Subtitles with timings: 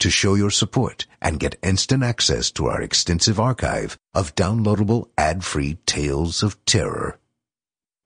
[0.00, 5.74] to show your support and get instant access to our extensive archive of downloadable ad-free
[5.86, 7.18] tales of terror.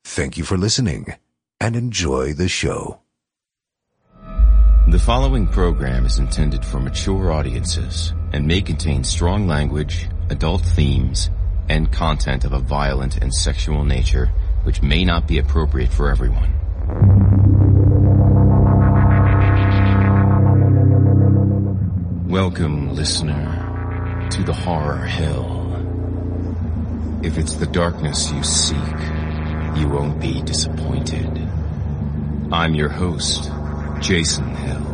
[0.05, 1.15] Thank you for listening
[1.61, 3.01] and enjoy the show.
[4.87, 11.31] The following program is intended for mature audiences and may contain strong language, adult themes,
[11.71, 14.31] and content of a violent and sexual nature
[14.65, 17.84] which may not be appropriate for everyone.
[22.35, 25.71] Welcome, listener, to the Horror Hill.
[27.23, 28.99] If it's the darkness you seek,
[29.77, 31.49] you won't be disappointed.
[32.51, 33.53] I'm your host,
[34.01, 34.85] Jason Hill,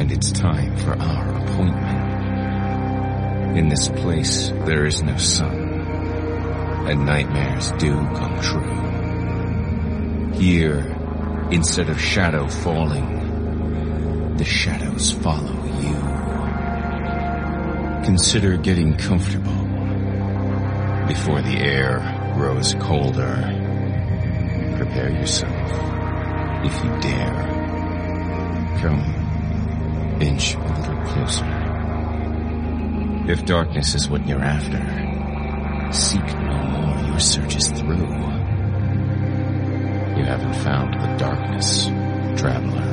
[0.00, 1.98] and it's time for our appointment.
[3.56, 5.60] In this place, there is no sun,
[6.88, 8.80] and nightmares do come true.
[10.40, 10.80] Here,
[11.52, 13.20] instead of shadow falling,
[14.38, 15.99] the shadows follow you.
[18.10, 19.62] Consider getting comfortable
[21.06, 22.00] before the air
[22.34, 23.36] grows colder.
[24.76, 25.70] Prepare yourself,
[26.64, 27.46] if you dare.
[28.80, 31.46] Come, inch a little closer.
[33.30, 37.10] If darkness is what you're after, seek no more.
[37.10, 38.10] Your search is through.
[40.16, 41.86] You haven't found the darkness,
[42.36, 42.90] traveler.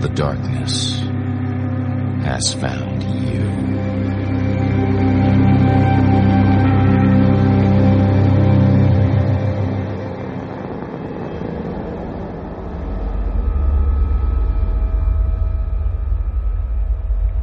[0.00, 1.07] The darkness
[2.28, 3.40] has found you.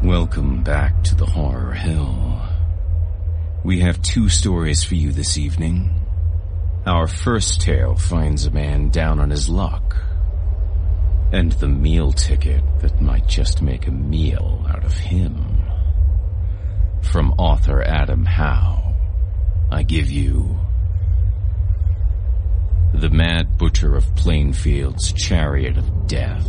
[0.07, 2.43] Welcome back to the Horror Hill.
[3.63, 5.89] We have two stories for you this evening.
[6.85, 9.84] Our first tale finds a man down on his luck.
[11.35, 15.35] And the meal ticket that might just make a meal out of him.
[17.11, 18.95] From author Adam Howe,
[19.69, 20.57] I give you
[22.93, 26.47] The Mad Butcher of Plainfield's Chariot of Death.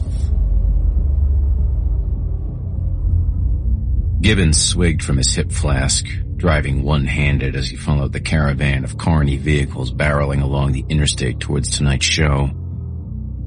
[4.21, 9.37] Gibbons swigged from his hip flask, driving one-handed as he followed the caravan of carny
[9.37, 12.53] vehicles barreling along the interstate towards tonight's show.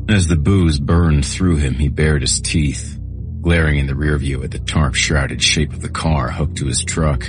[0.09, 3.00] As the booze burned through him, he bared his teeth,
[3.42, 6.84] glaring in the rear view at the tarp-shrouded shape of the car hooked to his
[6.84, 7.22] truck.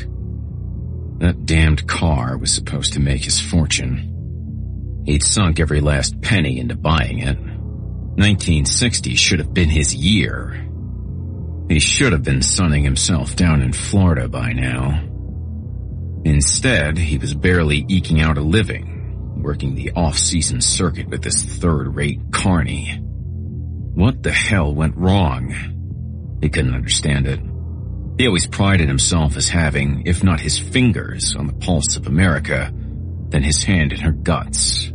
[1.18, 5.02] That damned car was supposed to make his fortune.
[5.04, 7.38] He'd sunk every last penny into buying it.
[7.38, 10.66] 1960 should have been his year.
[11.68, 15.04] He should have been sunning himself down in Florida by now.
[16.24, 18.99] Instead, he was barely eking out a living,
[19.42, 23.00] working the off-season circuit with this third-rate carny.
[23.94, 26.38] What the hell went wrong?
[26.40, 27.40] He couldn't understand it.
[28.18, 32.72] He always prided himself as having, if not his fingers on the pulse of America,
[33.30, 34.92] then his hand in her guts.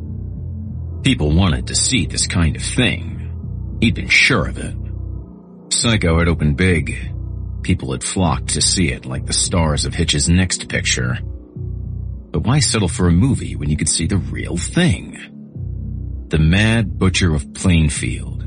[1.03, 3.77] People wanted to see this kind of thing.
[3.81, 4.75] He'd been sure of it.
[5.71, 7.11] Psycho had opened big.
[7.63, 11.17] People had flocked to see it like the stars of Hitch's next picture.
[12.35, 15.17] But why settle for a movie when you could see the real thing?
[16.27, 18.43] The Mad Butcher of Plainfield,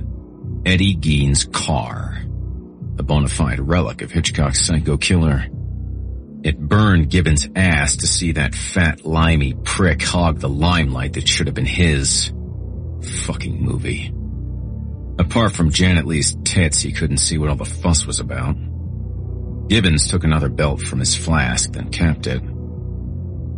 [0.67, 2.23] Eddie Gein's car,
[2.99, 5.47] a bona fide relic of Hitchcock's Psycho Killer.
[6.45, 11.47] It burned Gibbons' ass to see that fat, limey prick hog the limelight that should
[11.47, 12.31] have been his.
[13.25, 14.13] Fucking movie.
[15.19, 18.55] Apart from Janet Leigh's tits, he couldn't see what all the fuss was about.
[19.69, 22.43] Gibbons took another belt from his flask, then capped it.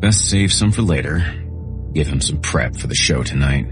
[0.01, 1.23] Best save some for later.
[1.93, 3.67] Give him some prep for the show tonight.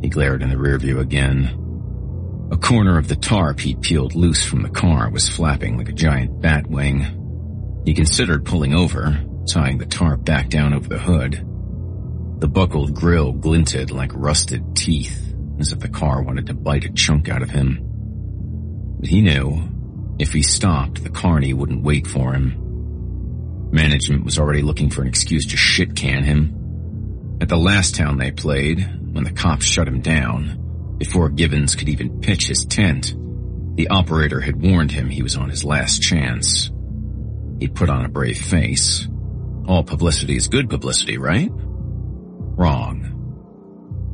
[0.00, 2.48] He glared in the rearview again.
[2.50, 5.92] A corner of the tarp he'd peeled loose from the car was flapping like a
[5.92, 7.82] giant bat wing.
[7.84, 11.44] He considered pulling over, tying the tarp back down over the hood.
[12.40, 16.92] The buckled grill glinted like rusted teeth, as if the car wanted to bite a
[16.92, 17.80] chunk out of him.
[18.98, 19.68] But he knew,
[20.18, 22.67] if he stopped, the carney wouldn't wait for him.
[23.70, 27.38] Management was already looking for an excuse to shit can him.
[27.40, 28.80] At the last town they played,
[29.12, 33.14] when the cops shut him down, before Gibbons could even pitch his tent,
[33.76, 36.70] the operator had warned him he was on his last chance.
[37.60, 39.06] He put on a brave face.
[39.66, 41.50] All publicity is good publicity, right?
[41.52, 43.14] Wrong.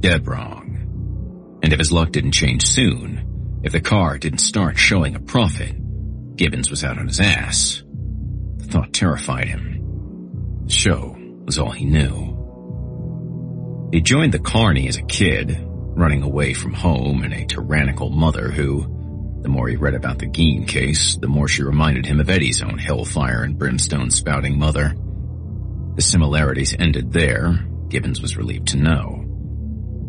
[0.01, 1.61] Dead wrong.
[1.63, 6.37] And if his luck didn't change soon, if the car didn't start showing a profit,
[6.37, 7.83] Gibbons was out on his ass.
[8.75, 10.65] Thought terrified him.
[10.65, 12.33] The show was all he knew.
[13.93, 18.51] He joined the Carney as a kid, running away from home and a tyrannical mother
[18.51, 18.81] who,
[19.43, 22.65] the more he read about the Gein case, the more she reminded him of Eddie's
[22.65, 24.93] own hellfire and brimstone spouting mother.
[25.95, 29.21] The similarities ended there, Gibbons was relieved to know.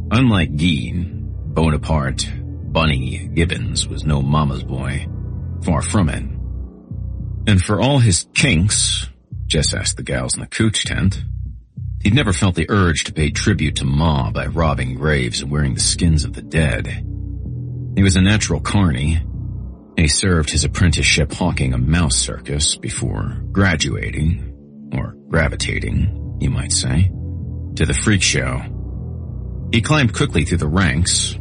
[0.10, 1.12] Unlike Gein,
[1.54, 2.34] Bonaparte,
[2.74, 5.06] Bunny Gibbons was no mama's boy.
[5.64, 6.35] Far from it.
[7.48, 9.08] And for all his kinks,
[9.46, 11.24] Jess asked the gals in the cooch tent,
[12.02, 15.74] He'd never felt the urge to pay tribute to Ma by robbing graves and wearing
[15.74, 16.86] the skins of the dead.
[17.96, 19.26] He was a natural carny.
[19.98, 27.10] He served his apprenticeship hawking a mouse circus before graduating, or gravitating, you might say,
[27.76, 28.62] to the freak show.
[29.72, 31.36] He climbed quickly through the ranks.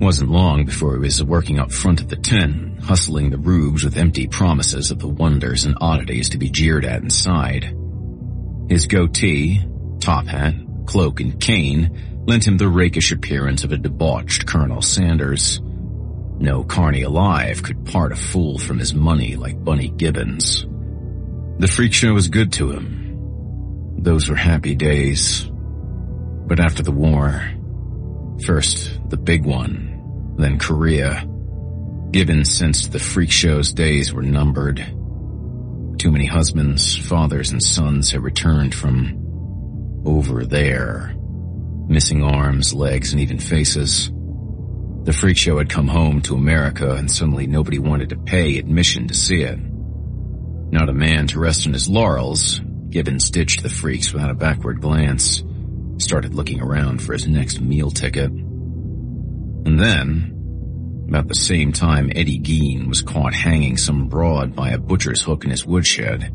[0.00, 3.96] Wasn't long before he was working up front of the tent, hustling the rubes with
[3.96, 7.74] empty promises of the wonders and oddities to be jeered at inside.
[8.68, 9.60] His goatee,
[9.98, 10.54] top hat,
[10.86, 15.60] cloak, and cane lent him the rakish appearance of a debauched Colonel Sanders.
[16.40, 20.64] No carny alive could part a fool from his money like Bunny Gibbons.
[21.58, 23.96] The freak show was good to him.
[23.98, 25.50] Those were happy days.
[25.50, 27.42] But after the war,
[28.46, 29.87] first the big one,
[30.38, 31.26] then Korea,
[32.10, 34.78] Gibbons sensed the freak show's days were numbered.
[35.98, 41.14] Too many husbands, fathers, and sons had returned from over there.
[41.88, 44.10] Missing arms, legs, and even faces.
[45.02, 49.08] The freak show had come home to America and suddenly nobody wanted to pay admission
[49.08, 49.58] to see it.
[50.70, 54.80] Not a man to rest on his laurels, Gibbons ditched the freaks without a backward
[54.80, 55.42] glance,
[55.98, 58.30] started looking around for his next meal ticket.
[59.64, 64.78] And then, about the same time Eddie Gein was caught hanging some broad by a
[64.78, 66.32] butcher's hook in his woodshed,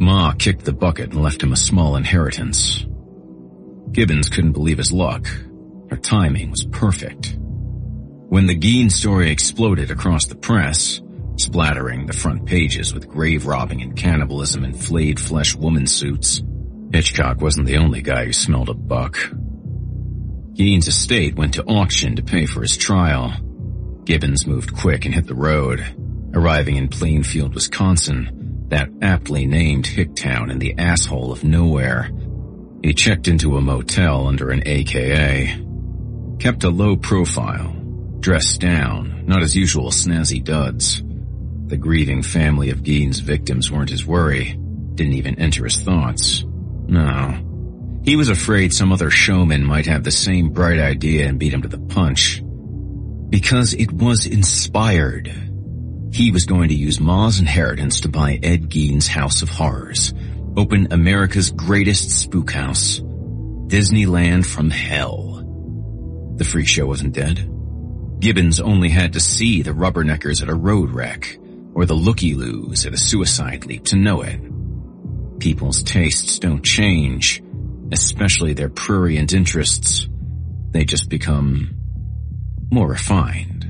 [0.00, 2.84] Ma kicked the bucket and left him a small inheritance.
[3.92, 5.26] Gibbons couldn't believe his luck.
[5.90, 7.36] Her timing was perfect.
[7.38, 11.00] When the Gein story exploded across the press,
[11.36, 16.42] splattering the front pages with grave robbing and cannibalism and flayed flesh woman suits,
[16.92, 19.18] Hitchcock wasn't the only guy who smelled a buck.
[20.54, 23.32] Gein's estate went to auction to pay for his trial.
[24.04, 25.84] Gibbons moved quick and hit the road,
[26.34, 32.10] arriving in Plainfield, Wisconsin, that aptly named Hicktown in the asshole of nowhere,
[32.82, 35.64] he checked into a motel under an AKA.
[36.38, 37.76] Kept a low profile.
[38.18, 41.02] Dressed down, not his usual snazzy duds.
[41.66, 44.58] The grieving family of Gein's victims weren't his worry.
[44.94, 46.44] Didn't even enter his thoughts.
[46.44, 47.51] No.
[48.04, 51.62] He was afraid some other showman might have the same bright idea and beat him
[51.62, 52.42] to the punch.
[53.30, 55.28] Because it was inspired.
[56.12, 60.12] He was going to use Ma's inheritance to buy Ed Gein's House of Horrors
[60.56, 65.42] open America's greatest spook house, Disneyland from hell.
[66.36, 67.48] The freak show wasn't dead.
[68.18, 71.38] Gibbons only had to see the rubberneckers at a road wreck
[71.74, 74.40] or the looky-loos at a suicide leap to know it.
[75.40, 77.41] People's tastes don't change,
[77.92, 80.08] especially their prurient interests.
[80.70, 81.74] They just become
[82.70, 83.60] more refined.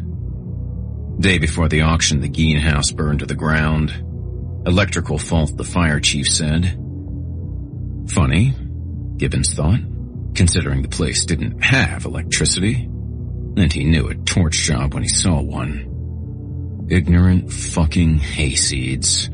[1.20, 3.90] Day before the auction, the Gein house burned to the ground.
[4.66, 6.78] Electrical fault, the fire chief said.
[8.08, 8.54] Funny,
[9.16, 9.80] Gibbons thought,
[10.34, 12.88] considering the place didn't have electricity.
[13.56, 16.86] And he knew a torch job when he saw one.
[16.88, 19.28] Ignorant fucking hayseeds.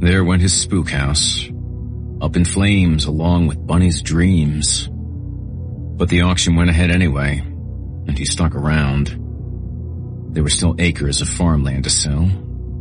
[0.00, 1.48] There went his spook house,
[2.20, 4.88] up in flames along with Bunny's dreams.
[4.90, 9.08] But the auction went ahead anyway, and he stuck around.
[10.34, 12.30] There were still acres of farmland to sell,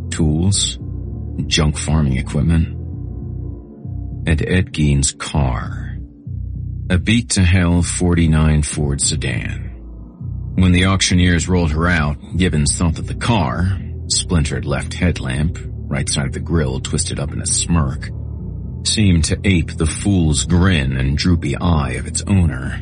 [0.10, 0.77] tools,
[1.48, 2.68] junk farming equipment,
[4.27, 5.98] and Ed Gein's car.
[6.89, 9.72] A beat to hell 49 Ford sedan.
[10.56, 16.08] When the auctioneers rolled her out, Gibbons thought that the car, splintered left headlamp, right
[16.08, 18.10] side of the grill twisted up in a smirk,
[18.88, 22.82] seemed to ape the fool's grin and droopy eye of its owner.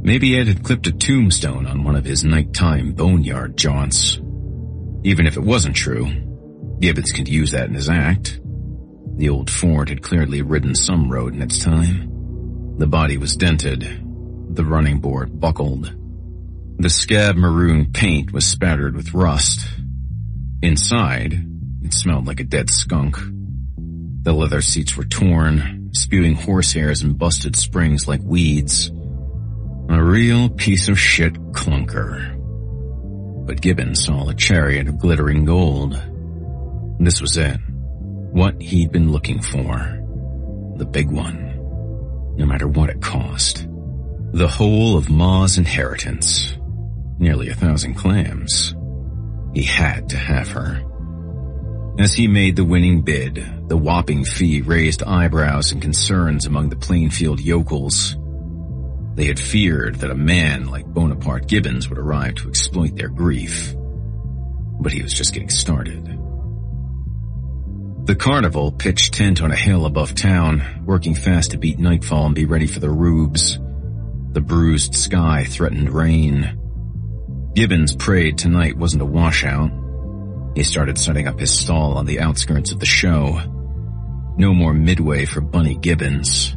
[0.00, 4.16] Maybe Ed had clipped a tombstone on one of his nighttime boneyard jaunts.
[5.04, 6.06] Even if it wasn't true,
[6.80, 8.40] Gibbons could use that in his act.
[9.16, 12.76] The old Ford had clearly ridden some road in its time.
[12.78, 13.82] The body was dented.
[14.54, 15.94] The running board buckled.
[16.78, 19.68] The scab maroon paint was spattered with rust.
[20.62, 21.34] Inside,
[21.82, 23.18] it smelled like a dead skunk.
[24.22, 28.90] The leather seats were torn, spewing horsehairs and busted springs like weeds.
[29.88, 32.36] A real piece of shit clunker.
[33.46, 35.92] But Gibbons saw a chariot of glittering gold.
[37.00, 37.58] This was it.
[38.32, 39.98] What he'd been looking for.
[40.76, 42.34] The big one.
[42.36, 43.66] No matter what it cost.
[44.32, 46.58] The whole of Ma's inheritance
[47.18, 48.74] nearly a thousand clams.
[49.54, 50.82] He had to have her.
[51.98, 56.76] As he made the winning bid, the whopping fee raised eyebrows and concerns among the
[56.76, 58.16] Plainfield yokels.
[59.16, 63.74] They had feared that a man like Bonaparte Gibbons would arrive to exploit their grief.
[64.80, 66.06] But he was just getting started.
[68.04, 72.34] The carnival pitched tent on a hill above town, working fast to beat nightfall and
[72.34, 73.58] be ready for the rubes.
[74.30, 77.50] The bruised sky threatened rain.
[77.56, 79.72] Gibbons prayed tonight wasn't a washout.
[80.58, 83.40] He started setting up his stall on the outskirts of the show.
[84.36, 86.56] No more midway for Bunny Gibbons.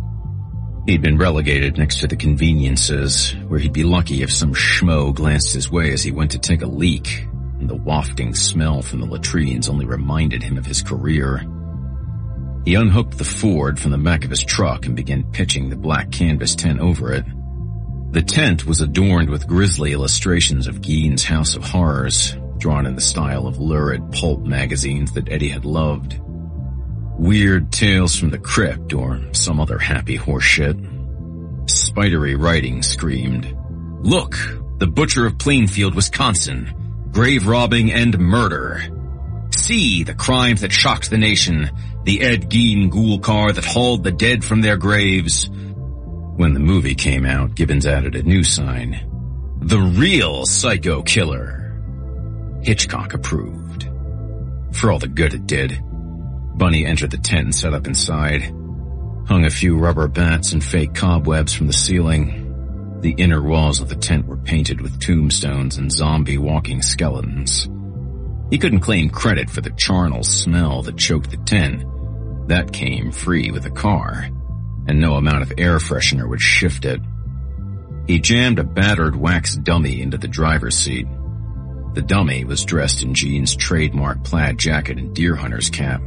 [0.88, 5.54] He'd been relegated next to the conveniences, where he'd be lucky if some schmo glanced
[5.54, 7.28] his way as he went to take a leak,
[7.60, 11.46] and the wafting smell from the latrines only reminded him of his career.
[12.66, 16.12] He unhooked the Ford from the back of his truck and began pitching the black
[16.12, 17.26] canvas tent over it.
[18.14, 23.02] The tent was adorned with grisly illustrations of Gein's House of Horrors, drawn in the
[23.02, 26.20] style of lurid pulp magazines that Eddie had loved.
[27.18, 31.70] Weird Tales from the Crypt or some other happy horseshit.
[31.70, 33.54] Spidery writing screamed,
[34.02, 34.38] Look,
[34.78, 38.82] the butcher of Plainfield, Wisconsin, grave robbing and murder.
[39.54, 41.70] See the crimes that shocked the nation,
[42.06, 45.50] the Ed Gein ghoul car that hauled the dead from their graves,
[46.42, 49.00] when the movie came out, Gibbons added a new sign.
[49.60, 51.61] The real psycho killer.
[52.64, 53.90] Hitchcock approved.
[54.74, 55.82] For all the good it did.
[56.56, 58.44] Bunny entered the tent and set up inside.
[59.28, 63.00] Hung a few rubber bats and fake cobwebs from the ceiling.
[63.02, 67.68] The inner walls of the tent were painted with tombstones and zombie walking skeletons.
[68.50, 71.84] He couldn't claim credit for the charnel smell that choked the tent.
[72.48, 74.30] That came free with the car
[74.88, 77.02] and no amount of air freshener would shift it.
[78.08, 81.08] He jammed a battered wax dummy into the driver's seat.
[81.94, 86.02] The dummy was dressed in Gein's trademark plaid jacket and deer hunter's cap.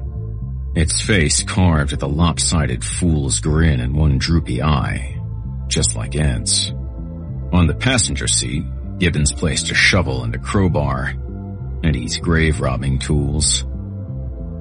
[0.74, 5.20] Its face carved with a lopsided fool's grin and one droopy eye,
[5.68, 6.70] just like Ed's.
[7.52, 8.64] On the passenger seat,
[8.98, 11.14] Gibbons placed a shovel and a crowbar,
[11.84, 13.64] Eddie's grave robbing tools.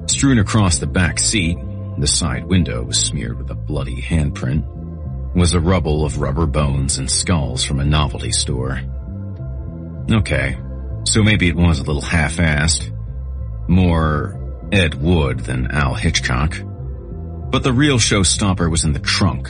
[0.06, 1.56] Strewn across the back seat,
[1.98, 4.64] the side window was smeared with a bloody handprint,
[5.34, 8.80] was a rubble of rubber bones and skulls from a novelty store.
[10.12, 10.58] Okay,
[11.04, 12.90] so maybe it was a little half-assed.
[13.68, 14.40] More
[14.72, 16.56] Ed Wood than Al Hitchcock.
[17.50, 19.48] But the real showstopper was in the trunk,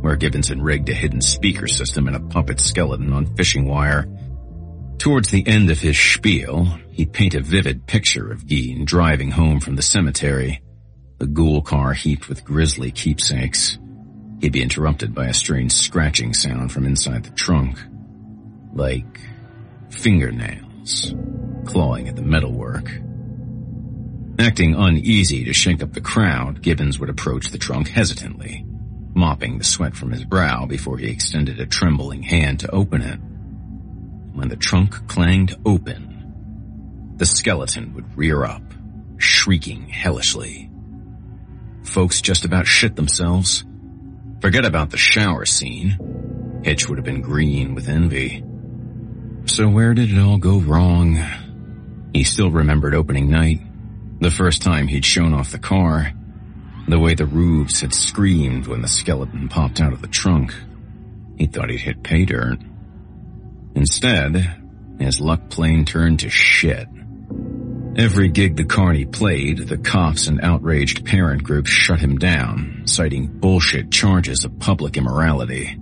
[0.00, 4.06] where Gibbons had rigged a hidden speaker system and a puppet skeleton on fishing wire.
[4.98, 9.58] Towards the end of his spiel, he'd paint a vivid picture of Gein driving home
[9.58, 10.62] from the cemetery,
[11.18, 13.78] the ghoul car heaped with grisly keepsakes.
[14.40, 17.78] He'd be interrupted by a strange scratching sound from inside the trunk.
[18.72, 19.20] Like
[20.90, 22.90] fingernails clawing at the metalwork.
[24.38, 28.64] Acting uneasy to shake up the crowd, Gibbons would approach the trunk hesitantly,
[29.14, 33.18] mopping the sweat from his brow before he extended a trembling hand to open it.
[34.32, 38.62] When the trunk clanged open, the skeleton would rear up,
[39.18, 40.70] shrieking hellishly
[41.90, 43.64] folks just about shit themselves.
[44.40, 46.60] Forget about the shower scene.
[46.64, 48.44] Hitch would have been green with envy.
[49.46, 51.18] So where did it all go wrong?
[52.12, 53.60] He still remembered opening night.
[54.20, 56.12] The first time he'd shown off the car,
[56.88, 60.54] the way the roofs had screamed when the skeleton popped out of the trunk,
[61.36, 62.58] he thought he'd hit pay dirt.
[63.74, 64.56] Instead,
[64.98, 66.86] his luck plane turned to shit.
[67.96, 73.26] Every gig the carny played, the cops and outraged parent groups shut him down, citing
[73.26, 75.76] bullshit charges of public immorality.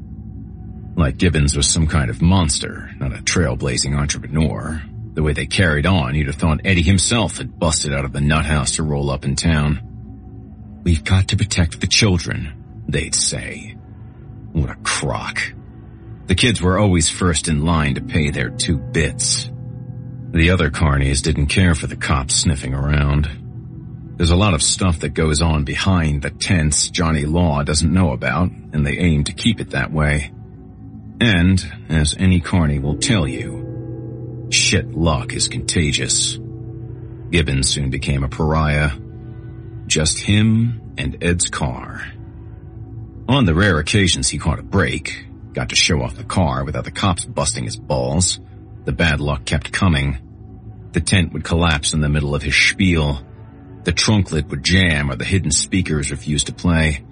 [0.99, 4.83] Like Gibbons was some kind of monster, not a trailblazing entrepreneur.
[5.15, 8.21] The way they carried on, you'd have thought Eddie himself had busted out of the
[8.21, 10.81] nut house to roll up in town.
[10.83, 13.77] We've got to protect the children, they'd say.
[14.51, 15.41] What a crock.
[16.27, 19.49] The kids were always first in line to pay their two bits.
[20.33, 24.17] The other carnies didn't care for the cops sniffing around.
[24.17, 28.11] There's a lot of stuff that goes on behind the tents Johnny Law doesn't know
[28.11, 30.33] about, and they aim to keep it that way.
[31.21, 36.39] And, as any carny will tell you, shit luck is contagious.
[37.31, 38.93] Gibbons soon became a pariah.
[39.87, 42.05] Just him and Ed's car.
[43.29, 46.85] On the rare occasions he caught a break, got to show off the car without
[46.85, 48.39] the cops busting his balls,
[48.85, 50.19] the bad luck kept coming.
[50.93, 53.23] The tent would collapse in the middle of his spiel.
[53.85, 57.05] The trunk lid would jam or the hidden speakers refused to play.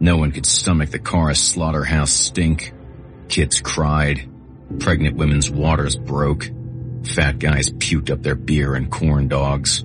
[0.00, 2.72] No one could stomach the car's slaughterhouse stink.
[3.34, 4.30] Kids cried.
[4.78, 6.48] Pregnant women's waters broke.
[7.02, 9.84] Fat guys puked up their beer and corn dogs.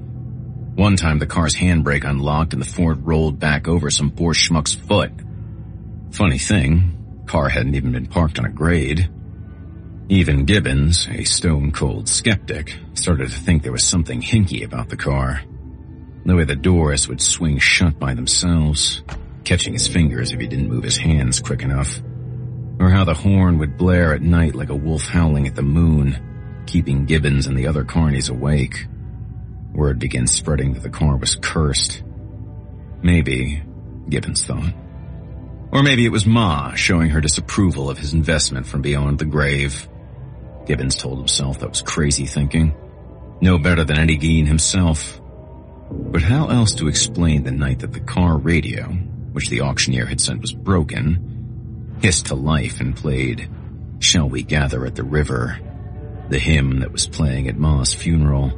[0.75, 4.75] One time the car's handbrake unlocked and the Ford rolled back over some poor schmuck's
[4.75, 5.11] foot.
[6.11, 9.09] Funny thing, car hadn't even been parked on a grade.
[10.09, 15.41] Even Gibbons, a stone-cold skeptic, started to think there was something hinky about the car.
[16.23, 19.01] The way the doors would swing shut by themselves,
[19.43, 21.99] catching his fingers if he didn't move his hands quick enough.
[22.79, 26.63] Or how the horn would blare at night like a wolf howling at the moon,
[26.65, 28.87] keeping Gibbons and the other carnies awake.
[29.73, 32.03] Word began spreading that the car was cursed.
[33.01, 33.61] Maybe,
[34.09, 34.73] Gibbons thought.
[35.71, 39.87] Or maybe it was Ma showing her disapproval of his investment from beyond the grave.
[40.65, 42.75] Gibbons told himself that was crazy thinking.
[43.41, 45.21] No better than Eddie Gein himself.
[45.91, 48.85] But how else to explain the night that the car radio,
[49.31, 51.38] which the auctioneer had sent was broken,
[52.01, 53.49] hissed to life and played
[53.99, 55.59] Shall We Gather at the River,
[56.29, 58.53] the hymn that was playing at Ma's funeral.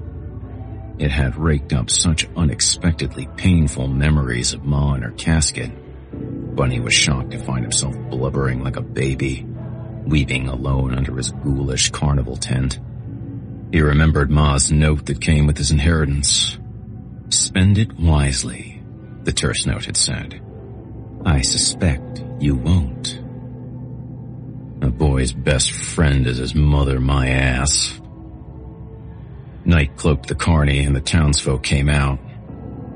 [0.99, 5.71] It had raked up such unexpectedly painful memories of Ma in her casket.
[6.55, 9.45] Bunny was shocked to find himself blubbering like a baby
[10.05, 12.79] weeping alone under his ghoulish carnival tent.
[13.71, 16.59] He remembered Ma's note that came with his inheritance.
[17.29, 18.83] Spend it wisely,
[19.23, 20.41] the terse note had said.
[21.25, 23.20] I suspect you won't.
[24.81, 28.01] A boy's best friend is his mother, my ass.
[29.63, 32.17] Night cloaked the carney and the townsfolk came out.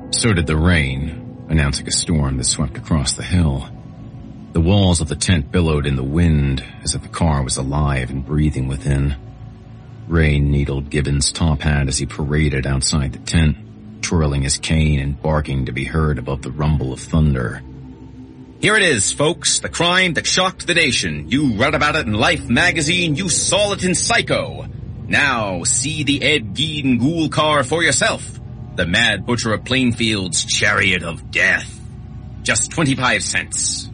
[0.09, 3.69] So did the rain, announcing a storm that swept across the hill.
[4.53, 8.09] The walls of the tent billowed in the wind as if the car was alive
[8.09, 9.15] and breathing within.
[10.07, 13.57] Rain needled Gibbons' top hat as he paraded outside the tent,
[14.01, 17.61] twirling his cane and barking to be heard above the rumble of thunder.
[18.65, 21.29] Here it is, folks, the crime that shocked the nation.
[21.29, 24.65] You read about it in Life magazine, you saw it in Psycho.
[25.07, 28.27] Now see the Ed Gein ghoul car for yourself.
[28.75, 31.79] The Mad Butcher of Plainfield's Chariot of Death.
[32.41, 33.87] Just 25 cents.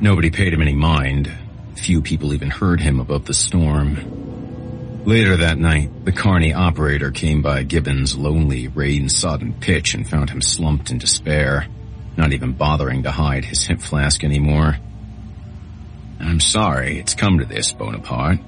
[0.00, 1.28] Nobody paid him any mind.
[1.74, 5.02] Few people even heard him above the storm.
[5.04, 10.42] Later that night, the carny operator came by Gibbons' lonely, rain-sodden pitch and found him
[10.42, 11.66] slumped in despair,
[12.18, 14.76] not even bothering to hide his hip flask anymore.
[16.18, 18.40] I'm sorry it's come to this, Bonaparte,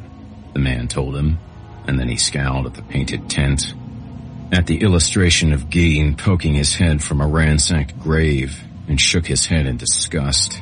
[0.52, 1.38] the man told him,
[1.86, 3.72] and then he scowled at the painted tent,
[4.50, 9.46] at the illustration of Gein poking his head from a ransacked grave, and shook his
[9.46, 10.60] head in disgust.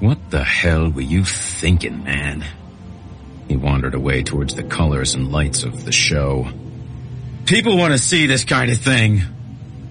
[0.00, 2.44] What the hell were you thinking, man?
[3.48, 6.48] He wandered away towards the colors and lights of the show.
[7.46, 9.22] People want to see this kind of thing,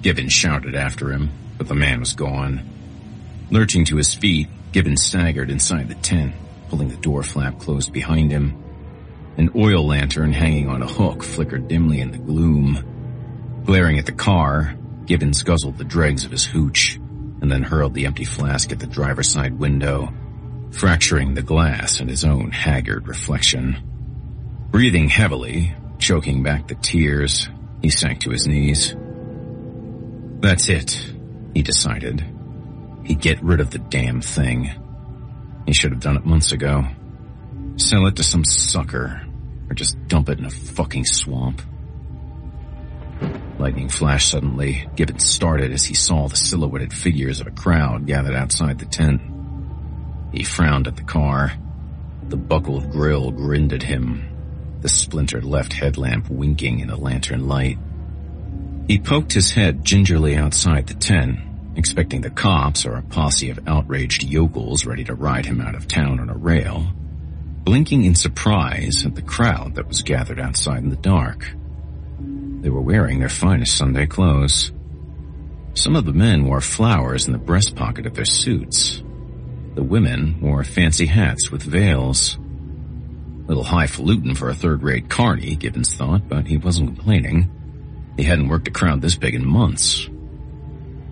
[0.02, 2.68] Gibbons shouted after him, but the man was gone.
[3.52, 6.34] Lurching to his feet, Gibbons staggered inside the tent,
[6.70, 8.64] pulling the door flap closed behind him.
[9.38, 13.64] An oil lantern hanging on a hook flickered dimly in the gloom.
[13.66, 16.96] Glaring at the car, Gibbons guzzled the dregs of his hooch
[17.42, 20.14] and then hurled the empty flask at the driver's side window,
[20.72, 23.78] fracturing the glass and his own haggard reflection.
[24.72, 27.50] Breathing heavily, choking back the tears,
[27.82, 28.96] he sank to his knees.
[30.42, 31.14] That's it,
[31.54, 32.26] he decided.
[33.06, 34.72] He'd get rid of the damn thing.
[35.68, 36.84] He should have done it months ago.
[37.78, 39.22] Sell it to some sucker,
[39.70, 41.62] or just dump it in a fucking swamp.
[43.60, 44.88] Lightning flashed suddenly.
[44.96, 49.22] Gibbons started as he saw the silhouetted figures of a crowd gathered outside the tent.
[50.34, 51.54] He frowned at the car.
[52.30, 54.28] The buckled grill grinned at him,
[54.82, 57.78] the splintered left headlamp winking in the lantern light.
[58.92, 61.40] He poked his head gingerly outside the tent,
[61.78, 65.88] expecting the cops or a posse of outraged yokels ready to ride him out of
[65.88, 66.88] town on a rail,
[67.64, 71.56] blinking in surprise at the crowd that was gathered outside in the dark.
[72.20, 74.74] They were wearing their finest Sunday clothes.
[75.74, 79.02] Some of the men wore flowers in the breast pocket of their suits.
[79.74, 82.36] The women wore fancy hats with veils.
[82.36, 87.50] A Little highfalutin for a third-rate carny, Gibbons thought, but he wasn't complaining.
[88.18, 90.10] He hadn't worked a crowd this big in months.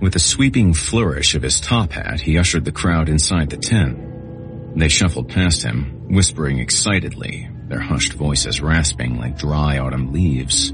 [0.02, 4.78] With a sweeping flourish of his top hat, he ushered the crowd inside the tent.
[4.78, 10.74] They shuffled past him, whispering excitedly, their hushed voices rasping like dry autumn leaves.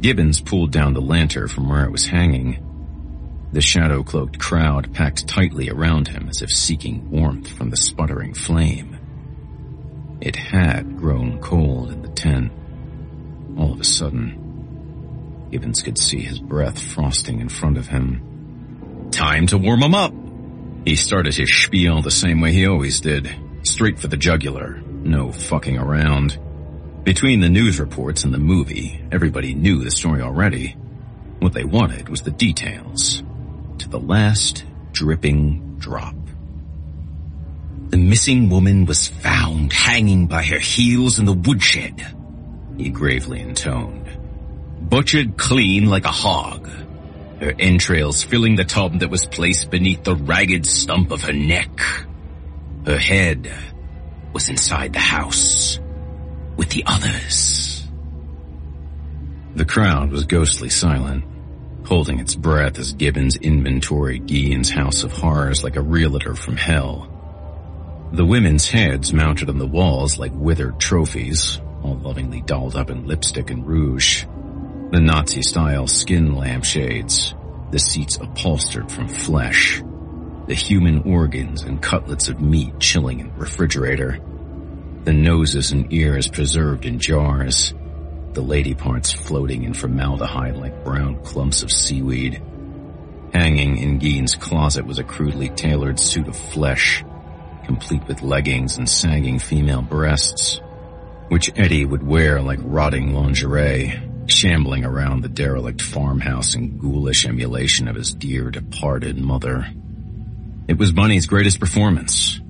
[0.00, 2.66] Gibbons pulled down the lantern from where it was hanging.
[3.52, 8.96] The shadow-cloaked crowd packed tightly around him as if seeking warmth from the sputtering flame.
[10.20, 12.52] It had grown cold in the tent.
[13.58, 14.39] All of a sudden,
[15.50, 19.08] Gibbons could see his breath frosting in front of him.
[19.10, 20.14] Time to warm him up.
[20.84, 23.28] He started his spiel the same way he always did.
[23.62, 24.80] Straight for the jugular.
[24.86, 26.38] No fucking around.
[27.04, 30.76] Between the news reports and the movie, everybody knew the story already.
[31.40, 33.22] What they wanted was the details.
[33.78, 36.14] To the last dripping drop.
[37.88, 42.06] The missing woman was found hanging by her heels in the woodshed,
[42.76, 43.99] he gravely intoned.
[44.90, 46.68] Butchered clean like a hog.
[47.38, 51.70] Her entrails filling the tub that was placed beneath the ragged stump of her neck.
[52.84, 53.50] Her head
[54.32, 55.78] was inside the house
[56.56, 57.86] with the others.
[59.54, 61.24] The crowd was ghostly silent,
[61.84, 68.10] holding its breath as Gibbons inventoried Gein's house of horrors like a realtor from hell.
[68.12, 73.06] The women's heads mounted on the walls like withered trophies, all lovingly dolled up in
[73.06, 74.24] lipstick and rouge.
[74.90, 77.32] The Nazi-style skin lampshades,
[77.70, 79.80] the seats upholstered from flesh,
[80.48, 84.18] the human organs and cutlets of meat chilling in the refrigerator,
[85.04, 87.72] the noses and ears preserved in jars,
[88.32, 92.42] the lady parts floating in formaldehyde like brown clumps of seaweed.
[93.32, 97.04] Hanging in Gein's closet was a crudely tailored suit of flesh,
[97.64, 100.60] complete with leggings and sagging female breasts,
[101.28, 107.88] which Eddie would wear like rotting lingerie, shambling around the derelict farmhouse in ghoulish emulation
[107.88, 109.66] of his dear departed mother.
[110.68, 112.40] It was Bunny's greatest performance.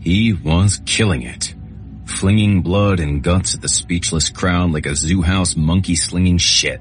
[0.00, 1.54] He was killing it
[2.06, 6.80] flinging blood and guts at the speechless crowd like a zoo house monkey slinging shit.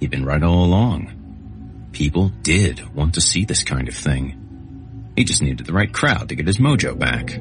[0.00, 1.88] He'd been right all along.
[1.92, 5.12] People did want to see this kind of thing.
[5.16, 7.38] He just needed the right crowd to get his mojo back.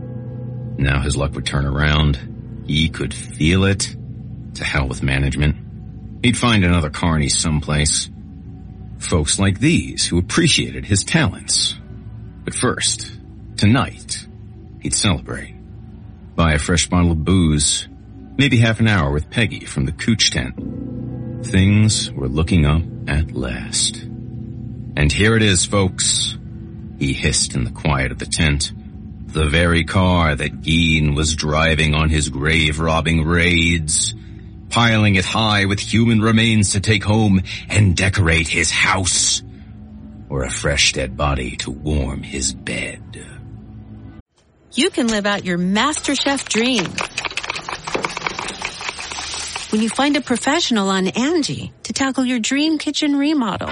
[0.77, 2.63] Now his luck would turn around.
[2.67, 3.95] He could feel it.
[4.55, 5.55] To hell with management.
[6.23, 8.09] He'd find another carny someplace.
[8.99, 11.75] Folks like these who appreciated his talents.
[12.43, 13.11] But first,
[13.57, 14.27] tonight,
[14.81, 15.55] he'd celebrate
[16.35, 17.87] buy a fresh bottle of booze,
[18.37, 20.55] maybe half an hour with Peggy from the Cooch tent.
[21.45, 23.97] Things were looking up at last.
[23.97, 26.37] And here it is, folks,
[26.97, 28.71] he hissed in the quiet of the tent.
[29.27, 34.13] The very car that Gein was driving on his grave-robbing raids,
[34.71, 39.43] piling it high with human remains to take home and decorate his house,
[40.29, 43.11] or a fresh dead body to warm his bed
[44.73, 46.85] you can live out your MasterChef dream.
[49.71, 53.69] When you find a professional on Angie to tackle your dream kitchen remodel.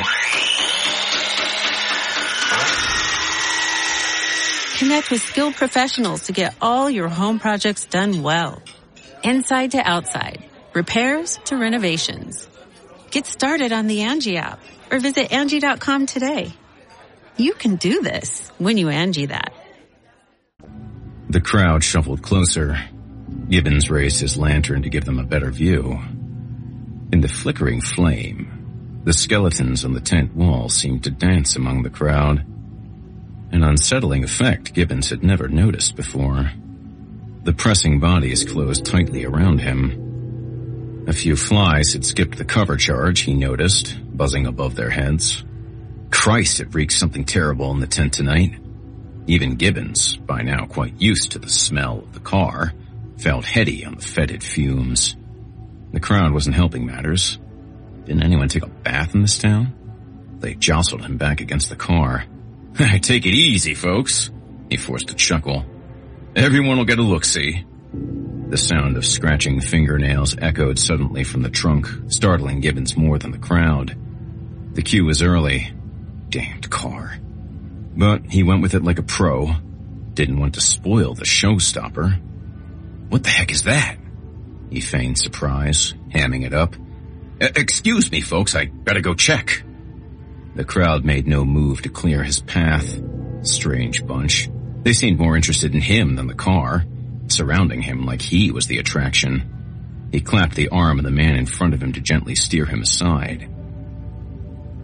[4.77, 8.61] Connect with skilled professionals to get all your home projects done well.
[9.23, 10.48] Inside to outside,
[10.79, 12.47] repairs to renovations.
[13.11, 16.53] Get started on the Angie app or visit Angie.com today.
[17.35, 19.53] You can do this when you Angie that.
[21.29, 22.77] The crowd shuffled closer.
[23.49, 25.99] Gibbons raised his lantern to give them a better view.
[27.11, 31.89] In the flickering flame, the skeletons on the tent wall seemed to dance among the
[31.89, 32.45] crowd.
[33.51, 36.51] An unsettling effect Gibbons had never noticed before.
[37.43, 40.05] The pressing bodies closed tightly around him.
[41.09, 45.43] A few flies had skipped the cover charge, he noticed, buzzing above their heads.
[46.11, 48.59] Christ, it reeks something terrible in the tent tonight.
[49.25, 52.73] Even Gibbons, by now quite used to the smell of the car,
[53.17, 55.15] felt heady on the fetid fumes.
[55.93, 57.39] The crowd wasn't helping matters.
[58.05, 59.73] Didn't anyone take a bath in this town?
[60.37, 62.25] They jostled him back against the car.
[63.01, 64.29] take it easy, folks.
[64.69, 65.65] He forced a chuckle.
[66.35, 67.65] Everyone will get a look-see.
[68.49, 73.37] The sound of scratching fingernails echoed suddenly from the trunk, startling Gibbons more than the
[73.37, 73.95] crowd.
[74.73, 75.71] The cue was early.
[76.29, 77.19] Damned car.
[77.95, 79.51] But he went with it like a pro.
[80.15, 82.19] Didn't want to spoil the showstopper.
[83.09, 83.97] What the heck is that?
[84.71, 86.75] He feigned surprise, hamming it up.
[87.39, 89.63] Excuse me, folks, I gotta go check.
[90.55, 92.99] The crowd made no move to clear his path.
[93.43, 94.49] Strange bunch.
[94.81, 96.85] They seemed more interested in him than the car,
[97.31, 100.07] surrounding him like he was the attraction.
[100.11, 102.81] He clapped the arm of the man in front of him to gently steer him
[102.81, 103.43] aside,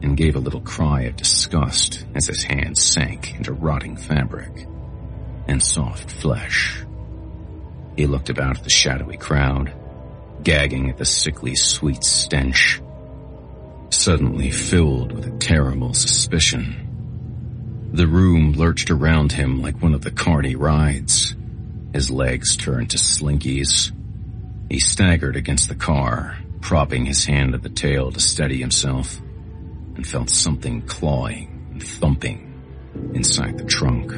[0.01, 4.67] and gave a little cry of disgust as his hand sank into rotting fabric
[5.47, 6.83] and soft flesh.
[7.95, 9.73] He looked about at the shadowy crowd,
[10.43, 12.81] gagging at the sickly sweet stench,
[13.89, 16.81] suddenly filled with a terrible suspicion.
[17.93, 21.35] The room lurched around him like one of the carny rides.
[21.95, 23.93] His legs turned to slinkies.
[24.69, 29.21] He staggered against the car, propping his hand at the tail to steady himself,
[29.95, 32.61] and felt something clawing and thumping
[33.13, 34.11] inside the trunk.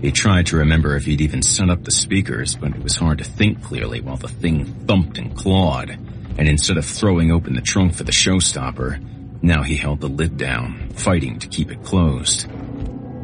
[0.00, 3.18] He tried to remember if he'd even set up the speakers, but it was hard
[3.18, 7.60] to think clearly while the thing thumped and clawed, and instead of throwing open the
[7.60, 9.02] trunk for the showstopper,
[9.42, 12.46] now he held the lid down, fighting to keep it closed.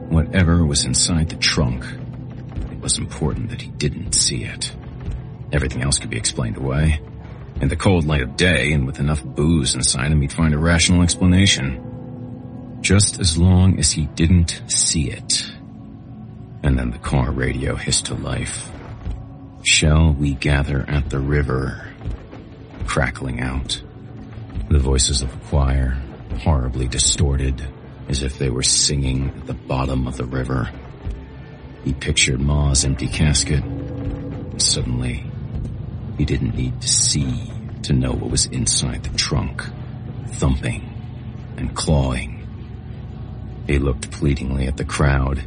[0.09, 1.87] Whatever was inside the trunk,
[2.83, 4.75] was important that he didn't see it.
[5.53, 7.01] Everything else could be explained away.
[7.61, 10.59] In the cold light of day and with enough booze inside him, he'd find a
[10.59, 12.79] rational explanation.
[12.81, 15.45] Just as long as he didn't see it.
[16.65, 18.71] And then the car radio hissed to life.
[19.65, 21.89] Shall we gather at the river?
[22.87, 23.81] Crackling out.
[24.69, 26.03] The voices of the choir,
[26.41, 27.65] horribly distorted,
[28.09, 30.71] as if they were singing at the bottom of the river.
[31.85, 35.25] He pictured Ma's empty casket, and suddenly,
[36.17, 37.51] he didn't need to see
[37.83, 39.65] to know what was inside the trunk,
[40.29, 40.89] thumping
[41.57, 42.47] and clawing.
[43.67, 45.43] He looked pleadingly at the crowd.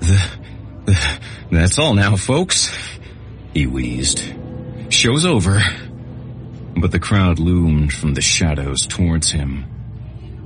[0.00, 0.30] The,
[0.84, 2.74] the, that's all now, folks,
[3.54, 4.22] he wheezed.
[4.90, 5.62] Show's over.
[6.76, 9.64] But the crowd loomed from the shadows towards him.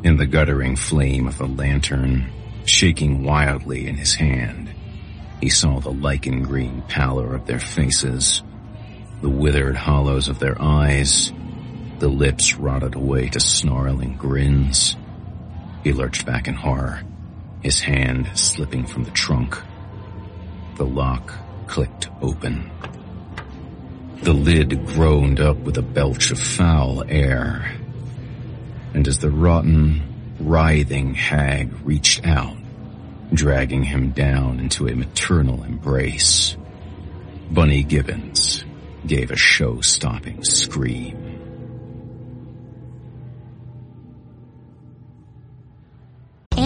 [0.05, 2.31] In the guttering flame of the lantern,
[2.65, 4.70] shaking wildly in his hand,
[5.41, 8.43] he saw the lichen green pallor of their faces,
[9.23, 11.33] the withered hollows of their eyes,
[11.99, 14.97] the lips rotted away to snarling grins.
[15.85, 17.03] He lurched back in horror,
[17.63, 19.59] his hand slipping from the trunk.
[20.77, 21.35] The lock
[21.67, 22.71] clicked open.
[24.23, 27.75] The lid groaned up with a belch of foul air.
[28.93, 32.57] And as the rotten, writhing hag reached out,
[33.33, 36.57] dragging him down into a maternal embrace,
[37.51, 38.65] Bunny Gibbons
[39.07, 41.30] gave a show-stopping scream.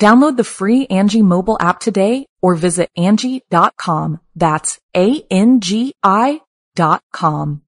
[0.00, 4.18] Download the free Angie mobile app today or visit Angie.com.
[4.34, 6.40] That's A-N-G-I
[6.74, 7.60] dot com.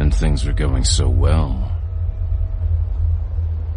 [0.00, 1.70] And things are going so well.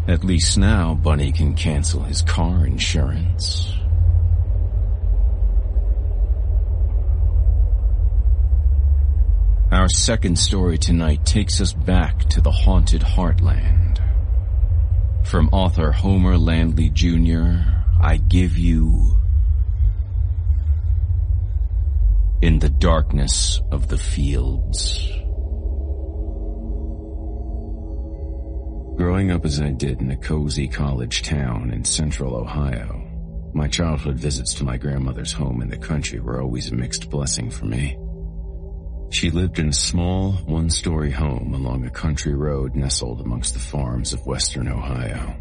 [0.08, 3.76] At least now Bunny can cancel his car insurance.
[9.82, 13.98] Our second story tonight takes us back to the haunted heartland.
[15.26, 17.64] From author Homer Landley Jr.,
[18.00, 19.18] I give you
[22.44, 25.10] In the Darkness of the Fields.
[28.98, 33.02] Growing up as I did in a cozy college town in central Ohio,
[33.56, 37.50] my childhood visits to my grandmother's home in the country were always a mixed blessing
[37.50, 37.98] for me.
[39.12, 44.14] She lived in a small, one-story home along a country road nestled amongst the farms
[44.14, 45.36] of western Ohio.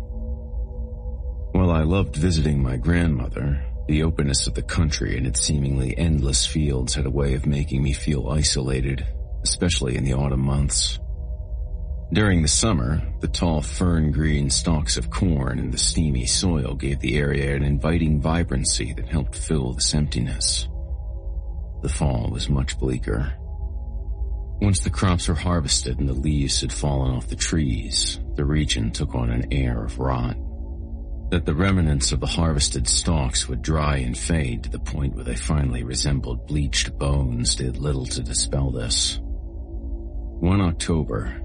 [1.52, 6.44] While I loved visiting my grandmother, the openness of the country and its seemingly endless
[6.44, 9.06] fields had a way of making me feel isolated,
[9.44, 10.98] especially in the autumn months.
[12.12, 17.16] During the summer, the tall fern-green stalks of corn and the steamy soil gave the
[17.16, 20.66] area an inviting vibrancy that helped fill this emptiness.
[21.82, 23.32] The fall was much bleaker.
[24.60, 28.90] Once the crops were harvested and the leaves had fallen off the trees, the region
[28.90, 30.36] took on an air of rot.
[31.30, 35.24] That the remnants of the harvested stalks would dry and fade to the point where
[35.24, 39.18] they finally resembled bleached bones did little to dispel this.
[39.22, 41.40] One October,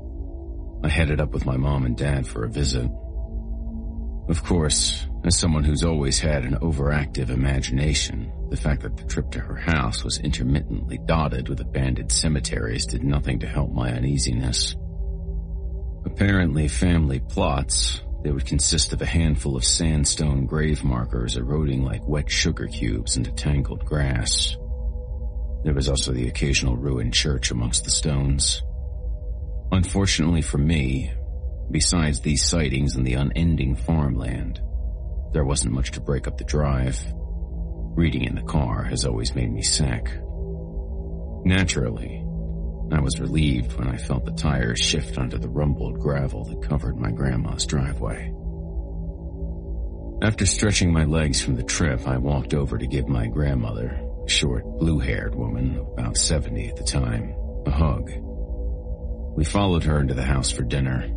[0.83, 2.89] I headed up with my mom and dad for a visit.
[4.27, 9.31] Of course, as someone who's always had an overactive imagination, the fact that the trip
[9.31, 14.75] to her house was intermittently dotted with abandoned cemeteries did nothing to help my uneasiness.
[16.05, 22.07] Apparently family plots, they would consist of a handful of sandstone grave markers eroding like
[22.07, 24.55] wet sugar cubes into tangled grass.
[25.63, 28.61] There was also the occasional ruined church amongst the stones.
[29.71, 31.11] Unfortunately for me,
[31.71, 34.61] besides these sightings and the unending farmland,
[35.35, 36.97] there wasn't much to break up the drive.
[37.97, 40.05] Reading in the car has always made me sick.
[41.43, 42.23] Naturally,
[42.89, 46.95] I was relieved when I felt the tires shift onto the rumbled gravel that covered
[46.95, 48.33] my grandma's driveway.
[50.21, 54.29] After stretching my legs from the trip, I walked over to give my grandmother, a
[54.29, 58.09] short, blue-haired woman, about 70 at the time, a hug.
[59.35, 61.09] We followed her into the house for dinner.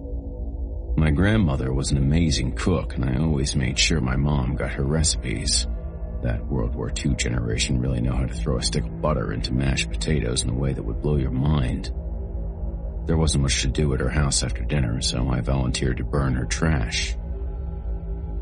[0.99, 4.83] My grandmother was an amazing cook, and I always made sure my mom got her
[4.83, 5.65] recipes.
[6.25, 9.55] That World War II generation really know how to throw a stick of butter into
[9.55, 11.93] mashed potatoes in a way that would blow your mind.
[13.07, 16.35] There wasn't much to do at her house after dinner, so I volunteered to burn
[16.35, 17.17] her trash.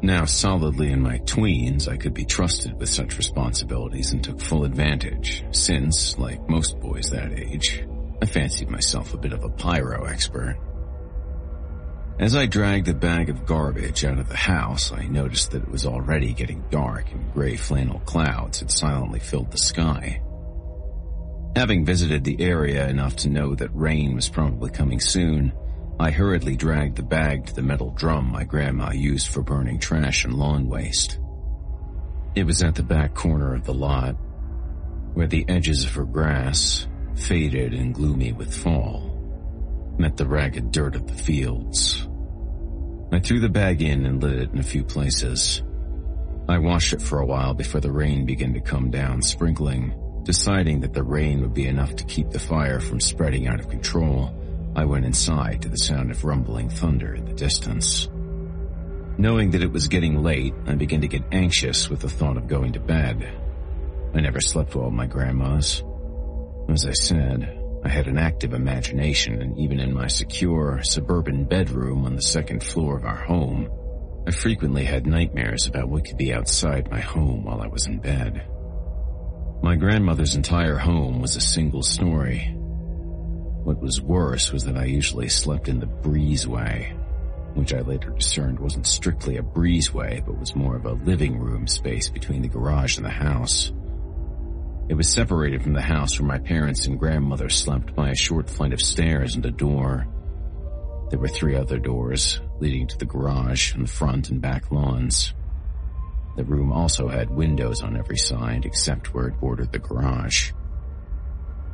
[0.00, 4.64] Now solidly in my tweens, I could be trusted with such responsibilities and took full
[4.64, 7.86] advantage, since, like most boys that age,
[8.22, 10.56] I fancied myself a bit of a pyro expert.
[12.18, 15.68] As I dragged the bag of garbage out of the house, I noticed that it
[15.68, 20.22] was already getting dark and gray flannel clouds had silently filled the sky.
[21.56, 25.52] Having visited the area enough to know that rain was probably coming soon,
[26.00, 30.24] I hurriedly dragged the bag to the metal drum my grandma used for burning trash
[30.24, 31.18] and lawn waste.
[32.34, 34.12] It was at the back corner of the lot,
[35.12, 39.05] where the edges of her grass, faded and gloomy with fall,
[39.98, 42.06] met the ragged dirt of the fields.
[43.12, 45.62] I threw the bag in and lit it in a few places.
[46.48, 49.94] I washed it for a while before the rain began to come down, sprinkling.
[50.24, 53.68] Deciding that the rain would be enough to keep the fire from spreading out of
[53.68, 54.34] control,
[54.74, 58.08] I went inside to the sound of rumbling thunder in the distance.
[59.18, 62.48] Knowing that it was getting late, I began to get anxious with the thought of
[62.48, 63.26] going to bed.
[64.14, 65.82] I never slept well at my grandma's.
[66.68, 72.04] As I said, I had an active imagination and even in my secure suburban bedroom
[72.04, 73.70] on the second floor of our home,
[74.26, 78.00] I frequently had nightmares about what could be outside my home while I was in
[78.00, 78.44] bed.
[79.62, 82.52] My grandmother's entire home was a single story.
[83.62, 86.92] What was worse was that I usually slept in the breezeway,
[87.54, 91.68] which I later discerned wasn't strictly a breezeway but was more of a living room
[91.68, 93.70] space between the garage and the house.
[94.88, 98.48] It was separated from the house where my parents and grandmother slept by a short
[98.48, 100.06] flight of stairs and a door.
[101.10, 105.34] There were three other doors leading to the garage and the front and back lawns.
[106.36, 110.52] The room also had windows on every side except where it bordered the garage.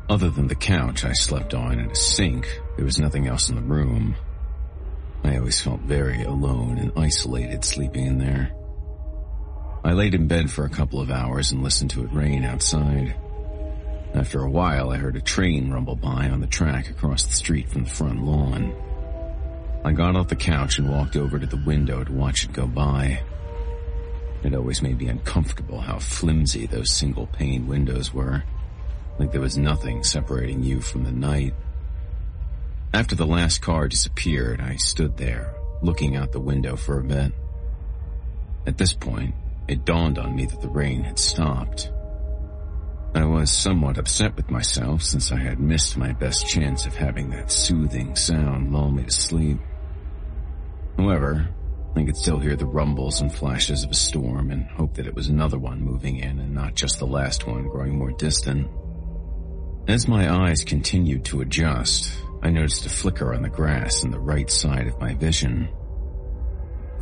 [0.09, 3.57] Other than the couch I slept on and a sink, there was nothing else in
[3.57, 4.15] the room.
[5.23, 8.53] I always felt very alone and isolated sleeping in there.
[9.85, 13.17] I laid in bed for a couple of hours and listened to it rain outside.
[14.15, 17.69] After a while, I heard a train rumble by on the track across the street
[17.69, 18.75] from the front lawn.
[19.85, 22.67] I got off the couch and walked over to the window to watch it go
[22.67, 23.23] by.
[24.45, 28.45] It always made me uncomfortable how flimsy those single pane windows were,
[29.19, 31.55] like there was nothing separating you from the night.
[32.95, 37.33] After the last car disappeared, I stood there, looking out the window for a bit.
[38.67, 39.35] At this point,
[39.69, 41.91] it dawned on me that the rain had stopped.
[43.15, 47.31] I was somewhat upset with myself since I had missed my best chance of having
[47.31, 49.59] that soothing sound lull me to sleep.
[50.97, 51.49] However,
[51.95, 55.15] I could still hear the rumbles and flashes of a storm and hope that it
[55.15, 58.71] was another one moving in and not just the last one growing more distant.
[59.89, 62.11] As my eyes continued to adjust,
[62.43, 65.69] I noticed a flicker on the grass in the right side of my vision.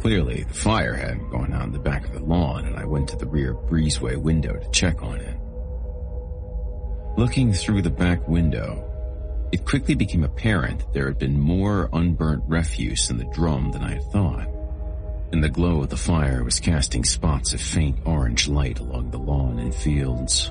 [0.01, 3.09] Clearly, the fire had gone out in the back of the lawn and I went
[3.11, 5.36] to the rear breezeway window to check on it.
[7.18, 8.86] Looking through the back window,
[9.53, 13.82] it quickly became apparent that there had been more unburnt refuse in the drum than
[13.82, 14.48] I had thought,
[15.32, 19.18] and the glow of the fire was casting spots of faint orange light along the
[19.18, 20.51] lawn and fields.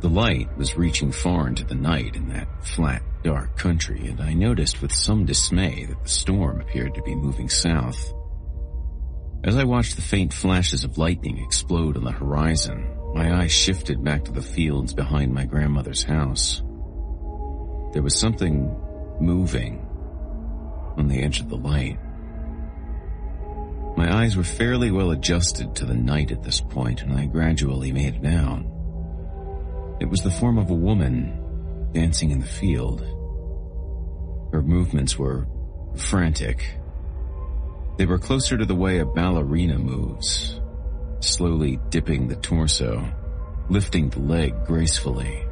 [0.00, 4.32] The light was reaching far into the night in that flat, dark country, and I
[4.32, 8.12] noticed with some dismay that the storm appeared to be moving south.
[9.44, 14.04] As I watched the faint flashes of lightning explode on the horizon, my eyes shifted
[14.04, 16.62] back to the fields behind my grandmother's house.
[17.92, 18.76] There was something
[19.18, 19.86] moving
[20.96, 21.98] on the edge of the light.
[23.96, 27.92] My eyes were fairly well adjusted to the night at this point, and I gradually
[27.92, 28.64] made it out.
[30.00, 31.39] It was the form of a woman
[31.92, 33.00] dancing in the field.
[34.52, 35.46] Her movements were
[35.96, 36.76] frantic.
[37.98, 40.60] They were closer to the way a ballerina moves,
[41.20, 43.12] slowly dipping the torso,
[43.68, 45.44] lifting the leg gracefully,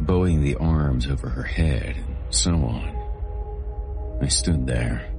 [0.00, 4.18] bowing the arms over her head, and so on.
[4.22, 5.12] I stood there,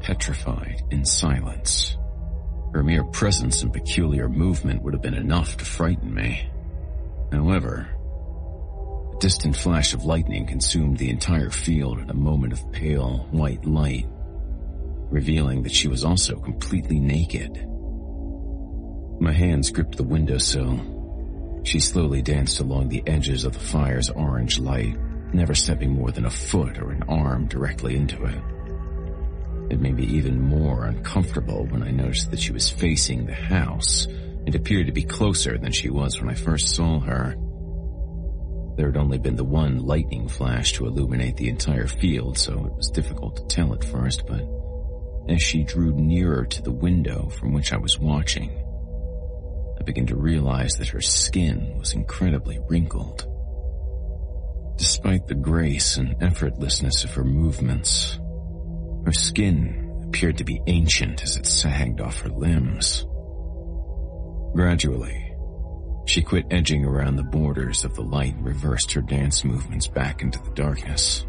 [0.00, 1.96] petrified in silence.
[2.72, 6.48] Her mere presence and peculiar movement would have been enough to frighten me.
[7.30, 7.88] However,
[9.12, 13.64] a distant flash of lightning consumed the entire field in a moment of pale white
[13.64, 14.06] light,
[15.10, 17.66] revealing that she was also completely naked.
[19.20, 21.60] My hands gripped the windowsill.
[21.64, 24.96] She slowly danced along the edges of the fire's orange light,
[25.32, 28.42] never stepping more than a foot or an arm directly into it.
[29.70, 34.06] It made me even more uncomfortable when I noticed that she was facing the house
[34.06, 37.36] and appeared to be closer than she was when I first saw her.
[38.82, 42.74] There had only been the one lightning flash to illuminate the entire field, so it
[42.74, 44.44] was difficult to tell at first, but
[45.28, 48.50] as she drew nearer to the window from which I was watching,
[49.78, 53.24] I began to realize that her skin was incredibly wrinkled.
[54.78, 58.18] Despite the grace and effortlessness of her movements,
[59.06, 63.06] her skin appeared to be ancient as it sagged off her limbs.
[64.56, 65.31] Gradually,
[66.04, 70.22] she quit edging around the borders of the light and reversed her dance movements back
[70.22, 71.24] into the darkness.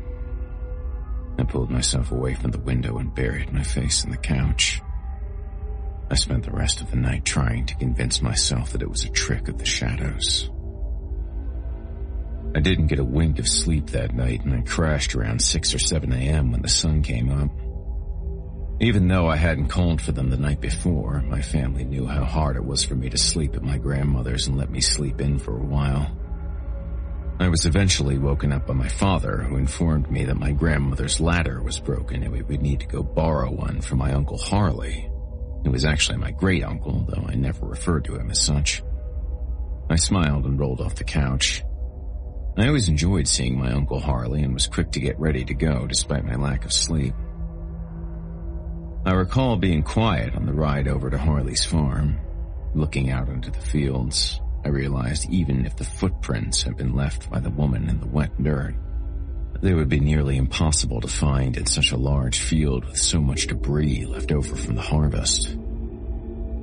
[1.38, 4.82] I pulled myself away from the window and buried my face in the couch.
[6.10, 9.10] I spent the rest of the night trying to convince myself that it was a
[9.10, 10.50] trick of the shadows.
[12.56, 15.80] I didn't get a wink of sleep that night and I crashed around 6 or
[15.80, 16.52] 7 a.m.
[16.52, 17.50] when the sun came up.
[18.80, 22.56] Even though I hadn't called for them the night before, my family knew how hard
[22.56, 25.58] it was for me to sleep at my grandmother's and let me sleep in for
[25.58, 26.12] a while.
[27.40, 31.62] I was eventually woken up by my father, who informed me that my grandmother's ladder
[31.62, 35.10] was broken and we would need to go borrow one from my uncle Harley,
[35.64, 38.84] he was actually my great uncle, though I never referred to him as such.
[39.90, 41.64] I smiled and rolled off the couch.
[42.58, 45.88] I always enjoyed seeing my Uncle Harley and was quick to get ready to go
[45.88, 47.16] despite my lack of sleep.
[49.06, 52.22] I recall being quiet on the ride over to Harley's farm.
[52.74, 57.42] Looking out into the fields, I realized even if the footprints had been left by
[57.42, 58.76] the woman in the wet dirt,
[59.62, 63.48] they would be nearly impossible to find in such a large field with so much
[63.48, 65.58] debris left over from the harvest.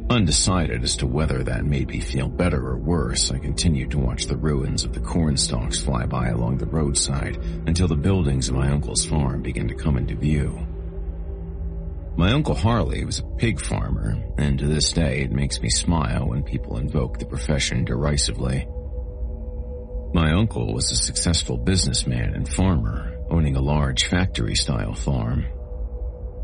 [0.09, 4.27] Undecided as to whether that made me feel better or worse, I continued to watch
[4.27, 7.37] the ruins of the corn stalks fly by along the roadside
[7.67, 10.67] until the buildings of my uncle's farm began to come into view.
[12.17, 16.27] My uncle Harley was a pig farmer, and to this day it makes me smile
[16.29, 18.67] when people invoke the profession derisively.
[20.13, 25.47] My uncle was a successful businessman and farmer, owning a large factory-style farm.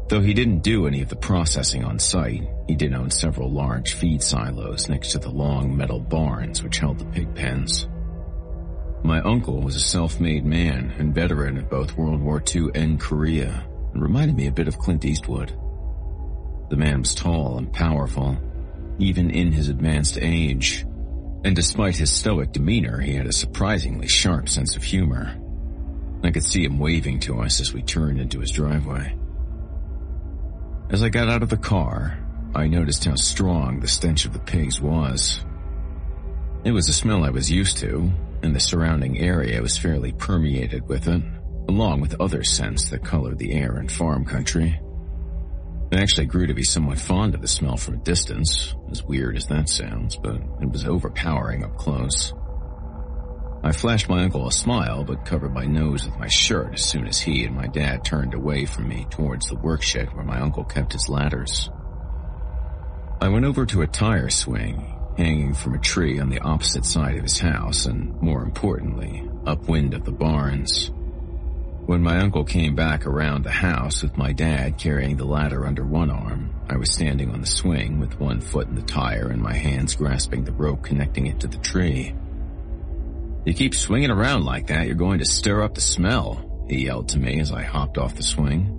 [0.09, 3.95] Though he didn't do any of the processing on site, he did own several large
[3.95, 7.89] feed silos next to the long metal barns which held the pig pens.
[9.03, 13.67] My uncle was a self-made man and veteran of both World War II and Korea,
[13.97, 15.59] and reminded me a bit of Clint Eastwood.
[16.69, 18.37] The man was tall and powerful,
[18.99, 20.85] even in his advanced age,
[21.45, 25.35] and despite his stoic demeanor, he had a surprisingly sharp sense of humor.
[26.23, 29.17] I could see him waving to us as we turned into his driveway.
[30.91, 32.19] As I got out of the car,
[32.55, 35.43] I noticed how strong the stench of the pigs was.
[36.65, 40.87] It was a smell I was used to, and the surrounding area was fairly permeated
[40.87, 41.23] with it,
[41.69, 44.81] along with other scents that colored the air in farm country.
[45.93, 49.37] I actually grew to be somewhat fond of the smell from a distance, as weird
[49.37, 52.33] as that sounds, but it was overpowering up close.
[53.63, 57.07] I flashed my uncle a smile, but covered my nose with my shirt as soon
[57.07, 60.41] as he and my dad turned away from me towards the work shed where my
[60.41, 61.71] uncle kept his ladders.
[63.21, 67.17] I went over to a tire swing, hanging from a tree on the opposite side
[67.17, 70.91] of his house, and more importantly, upwind of the barns.
[71.87, 75.85] When my uncle came back around the house with my dad carrying the ladder under
[75.85, 79.41] one arm, I was standing on the swing with one foot in the tire and
[79.41, 82.13] my hands grasping the rope connecting it to the tree.
[83.45, 87.11] You keep swinging around like that, you're going to stir up the smell, he yelled
[87.11, 88.73] to me as I hopped off the swing.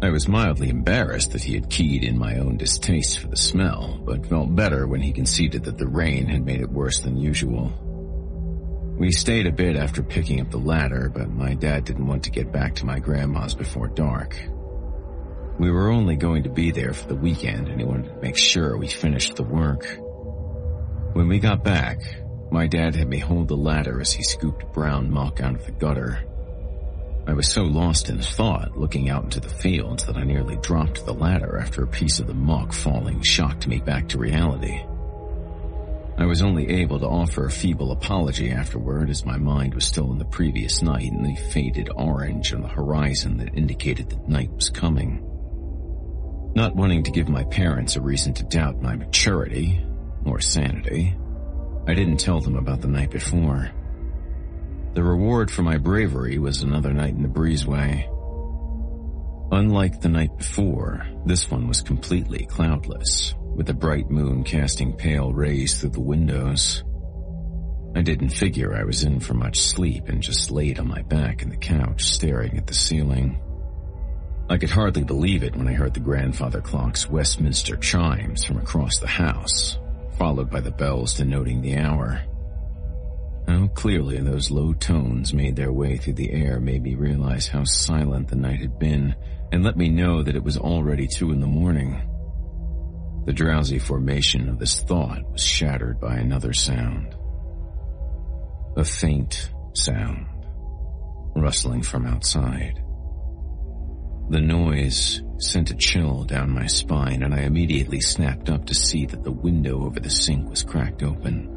[0.00, 4.00] I was mildly embarrassed that he had keyed in my own distaste for the smell,
[4.04, 7.72] but felt better when he conceded that the rain had made it worse than usual.
[8.96, 12.30] We stayed a bit after picking up the ladder, but my dad didn't want to
[12.30, 14.38] get back to my grandma's before dark.
[15.58, 18.36] We were only going to be there for the weekend and he wanted to make
[18.36, 19.86] sure we finished the work.
[21.14, 22.00] When we got back,
[22.50, 25.72] my dad had me hold the ladder as he scooped brown muck out of the
[25.72, 26.24] gutter.
[27.26, 31.06] I was so lost in thought looking out into the fields that I nearly dropped
[31.06, 34.82] the ladder after a piece of the muck falling shocked me back to reality.
[36.18, 40.12] I was only able to offer a feeble apology afterward as my mind was still
[40.12, 44.50] in the previous night and the faded orange on the horizon that indicated that night
[44.52, 45.26] was coming.
[46.54, 49.84] Not wanting to give my parents a reason to doubt my maturity
[50.26, 51.16] or sanity,
[51.86, 53.70] I didn't tell them about the night before.
[54.92, 58.06] The reward for my bravery was another night in the breezeway.
[59.50, 65.32] Unlike the night before, this one was completely cloudless, with a bright moon casting pale
[65.32, 66.82] rays through the windows.
[67.94, 71.42] I didn't figure I was in for much sleep and just laid on my back
[71.42, 73.40] in the couch staring at the ceiling.
[74.48, 78.98] I could hardly believe it when I heard the grandfather clock's Westminster chimes from across
[78.98, 79.78] the house,
[80.18, 82.22] followed by the bells denoting the hour.
[83.46, 87.64] How clearly those low tones made their way through the air made me realize how
[87.64, 89.14] silent the night had been
[89.52, 92.00] and let me know that it was already two in the morning.
[93.24, 97.14] The drowsy formation of this thought was shattered by another sound.
[98.76, 100.26] A faint sound,
[101.36, 102.82] rustling from outside.
[104.28, 109.06] The noise sent a chill down my spine and I immediately snapped up to see
[109.06, 111.48] that the window over the sink was cracked open.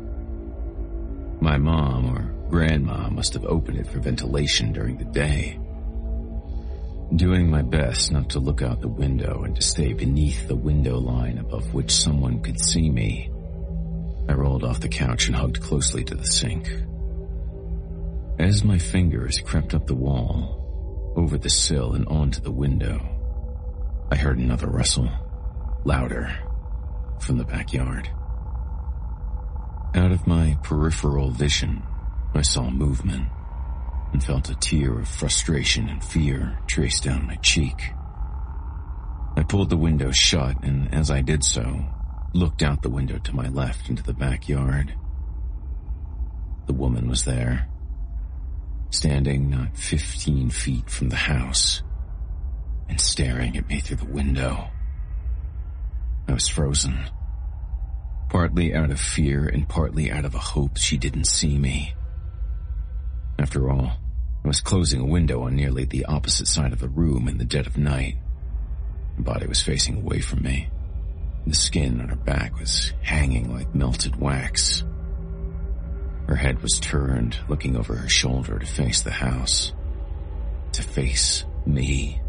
[1.42, 5.60] My mom or grandma must have opened it for ventilation during the day.
[7.14, 10.98] Doing my best not to look out the window and to stay beneath the window
[10.98, 13.30] line above which someone could see me,
[14.28, 16.68] I rolled off the couch and hugged closely to the sink.
[18.40, 23.00] As my fingers crept up the wall, over the sill and onto the window,
[24.12, 25.10] I heard another rustle,
[25.86, 26.36] louder,
[27.22, 28.10] from the backyard.
[29.94, 31.84] Out of my peripheral vision,
[32.34, 33.28] I saw movement
[34.14, 37.92] and felt a tear of frustration and fear trace down my cheek.
[39.38, 41.86] I pulled the window shut and as I did so,
[42.34, 44.94] looked out the window to my left into the backyard.
[46.68, 47.68] The woman was there,
[48.90, 51.84] standing not 15 feet from the house
[52.90, 54.70] and staring at me through the window.
[56.28, 57.10] I was frozen,
[58.30, 61.94] partly out of fear and partly out of a hope she didn't see me.
[63.46, 63.92] After all,
[64.44, 67.46] I was closing a window on nearly the opposite side of the room in the
[67.46, 68.18] dead of night.
[69.18, 70.68] Her body was facing away from me.
[71.46, 74.84] The skin on her back was hanging like melted wax.
[76.28, 79.74] Her head was turned, looking over her shoulder to face the house.
[80.72, 82.20] To face me.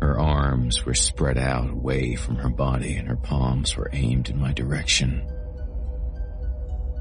[0.00, 4.38] Her arms were spread out away from her body and her palms were aimed in
[4.38, 5.28] my direction.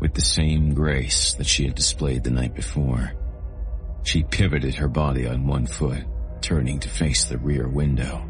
[0.02, 3.14] With the same grace that she had displayed the night before,
[4.02, 6.04] she pivoted her body on one foot,
[6.42, 8.28] turning to face the rear window.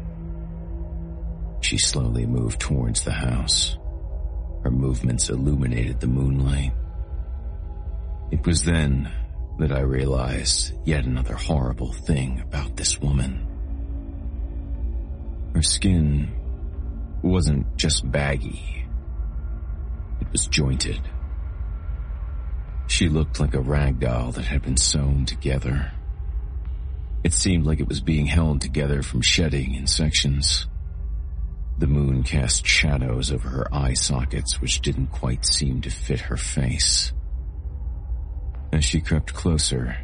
[1.62, 3.78] She slowly moved towards the house.
[4.62, 6.72] Her movements illuminated the moonlight.
[8.30, 9.10] It was then
[9.58, 13.48] that I realized yet another horrible thing about this woman.
[15.54, 16.30] Her skin
[17.22, 18.84] wasn't just baggy,
[20.20, 21.00] it was jointed.
[22.86, 25.92] She looked like a rag doll that had been sewn together.
[27.24, 30.66] It seemed like it was being held together from shedding in sections.
[31.78, 36.36] The moon cast shadows over her eye sockets which didn't quite seem to fit her
[36.36, 37.12] face.
[38.72, 39.96] As she crept closer,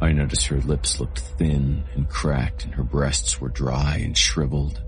[0.00, 4.82] I noticed her lips looked thin and cracked and her breasts were dry and shriveled.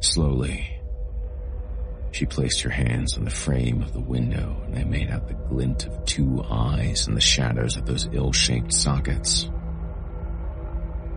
[0.00, 0.79] Slowly,
[2.12, 5.34] she placed her hands on the frame of the window and I made out the
[5.34, 9.48] glint of two eyes in the shadows of those ill-shaped sockets.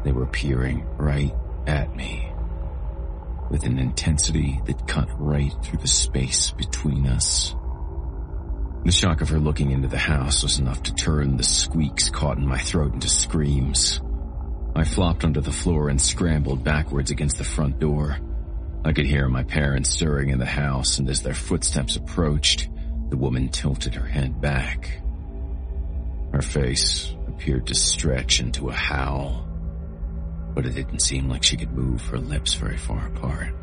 [0.03, 1.33] They were peering right
[1.65, 2.29] at me
[3.49, 7.55] with an intensity that cut right through the space between us.
[8.83, 12.37] The shock of her looking into the house was enough to turn the squeaks caught
[12.37, 14.01] in my throat into screams.
[14.75, 18.17] I flopped onto the floor and scrambled backwards against the front door.
[18.85, 22.67] I could hear my parents stirring in the house, and as their footsteps approached,
[23.09, 24.99] the woman tilted her head back.
[26.33, 29.47] Her face appeared to stretch into a howl,
[30.53, 33.53] but it didn't seem like she could move her lips very far apart.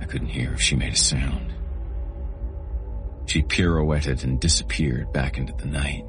[0.00, 1.52] I couldn't hear if she made a sound.
[3.26, 6.04] She pirouetted and disappeared back into the night.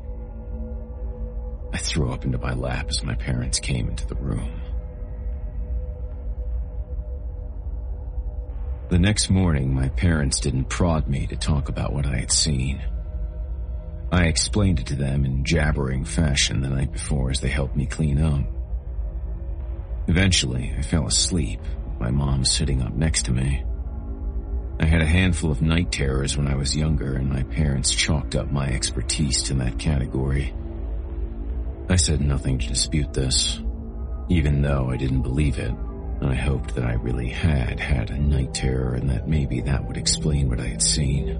[1.73, 4.51] I threw up into my lap as my parents came into the room.
[8.87, 12.83] The next morning, my parents didn't prod me to talk about what I had seen.
[14.11, 17.87] I explained it to them in jabbering fashion the night before as they helped me
[17.87, 18.45] clean up.
[20.07, 21.61] Eventually, I fell asleep,
[21.99, 23.63] my mom sitting up next to me.
[24.79, 28.35] I had a handful of night terrors when I was younger, and my parents chalked
[28.35, 30.53] up my expertise to that category.
[31.89, 33.59] I said nothing to dispute this,
[34.29, 35.73] even though I didn't believe it.
[36.21, 39.97] I hoped that I really had had a night terror and that maybe that would
[39.97, 41.39] explain what I had seen.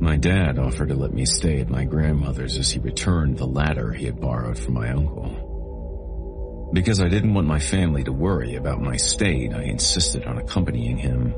[0.00, 3.92] My dad offered to let me stay at my grandmother's as he returned the ladder
[3.92, 6.70] he had borrowed from my uncle.
[6.72, 10.96] Because I didn't want my family to worry about my state, I insisted on accompanying
[10.96, 11.34] him.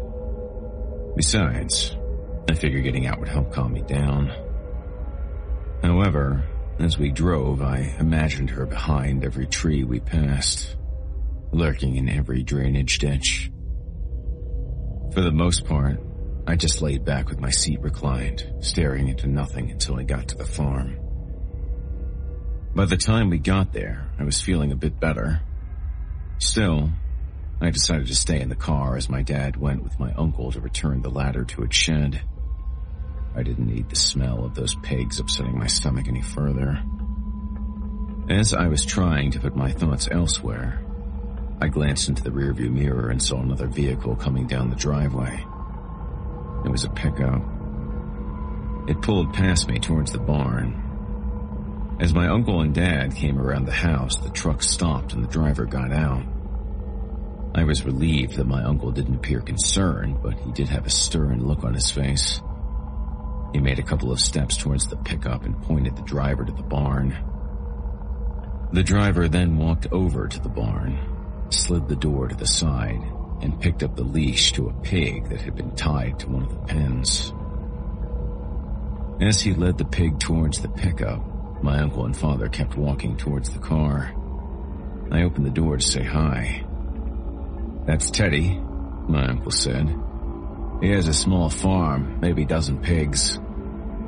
[1.16, 1.96] Besides,
[2.48, 4.30] I figured getting out would help calm me down.
[5.82, 6.44] However,
[6.78, 10.76] as we drove, I imagined her behind every tree we passed,
[11.52, 13.50] lurking in every drainage ditch.
[15.12, 16.00] For the most part,
[16.46, 20.36] I just laid back with my seat reclined, staring into nothing until I got to
[20.36, 20.98] the farm.
[22.74, 25.42] By the time we got there, I was feeling a bit better.
[26.38, 26.90] Still,
[27.60, 30.60] I decided to stay in the car as my dad went with my uncle to
[30.60, 32.22] return the ladder to its shed.
[33.36, 36.82] I didn't need the smell of those pigs upsetting my stomach any further.
[38.28, 40.81] As I was trying to put my thoughts elsewhere,
[41.62, 45.46] I glanced into the rearview mirror and saw another vehicle coming down the driveway.
[46.64, 47.40] It was a pickup.
[48.88, 51.96] It pulled past me towards the barn.
[52.00, 55.64] As my uncle and dad came around the house, the truck stopped and the driver
[55.64, 56.24] got out.
[57.54, 61.46] I was relieved that my uncle didn't appear concerned, but he did have a stern
[61.46, 62.42] look on his face.
[63.52, 66.64] He made a couple of steps towards the pickup and pointed the driver to the
[66.64, 67.16] barn.
[68.72, 71.11] The driver then walked over to the barn,
[71.52, 73.02] slid the door to the side,
[73.40, 76.50] and picked up the leash to a pig that had been tied to one of
[76.50, 77.32] the pens.
[79.20, 83.50] As he led the pig towards the pickup, my uncle and father kept walking towards
[83.50, 84.12] the car.
[85.10, 86.64] I opened the door to say hi.
[87.86, 88.58] That's Teddy,
[89.08, 89.94] my uncle said.
[90.80, 93.38] He has a small farm, maybe a dozen pigs.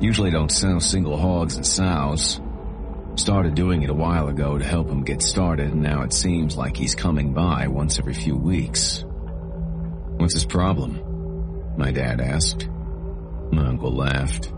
[0.01, 2.41] Usually don't sell single hogs and sows.
[3.15, 6.57] Started doing it a while ago to help him get started, and now it seems
[6.57, 9.03] like he's coming by once every few weeks.
[10.17, 11.75] What's his problem?
[11.77, 12.67] My dad asked.
[13.51, 14.51] My uncle laughed.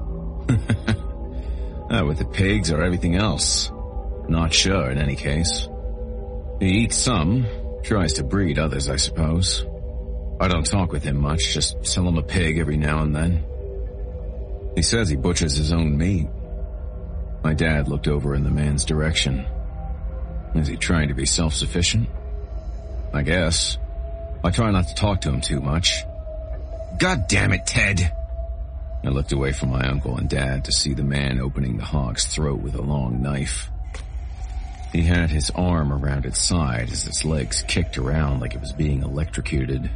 [0.49, 3.71] uh, with the pigs or everything else?
[4.27, 5.67] Not sure in any case.
[6.59, 7.45] He eats some,
[7.87, 9.65] Tries to breed others, I suppose.
[10.41, 13.45] I don't talk with him much, just sell him a pig every now and then.
[14.75, 16.27] He says he butchers his own meat.
[17.43, 19.45] My dad looked over in the man's direction.
[20.55, 22.09] Is he trying to be self-sufficient?
[23.13, 23.77] I guess.
[24.43, 26.03] I try not to talk to him too much.
[26.99, 28.11] God damn it, Ted!
[29.03, 32.25] I looked away from my uncle and dad to see the man opening the hog's
[32.25, 33.69] throat with a long knife.
[34.91, 38.73] He had his arm around its side as its legs kicked around like it was
[38.73, 39.89] being electrocuted.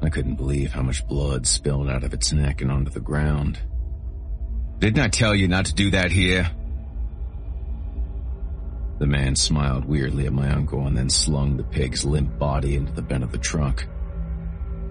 [0.00, 3.58] I couldn't believe how much blood spilled out of its neck and onto the ground.
[4.78, 6.50] Didn't I tell you not to do that here?
[8.98, 12.92] The man smiled weirdly at my uncle and then slung the pig's limp body into
[12.92, 13.86] the bed of the truck.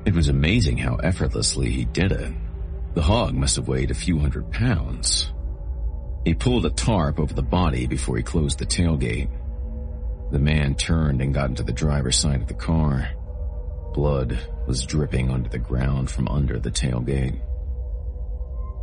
[0.06, 2.34] It was amazing how effortlessly he did it.
[2.94, 5.32] The hog must have weighed a few hundred pounds.
[6.24, 9.30] He pulled a tarp over the body before he closed the tailgate.
[10.32, 13.10] The man turned and got into the driver's side of the car.
[13.94, 17.40] Blood was dripping onto the ground from under the tailgate.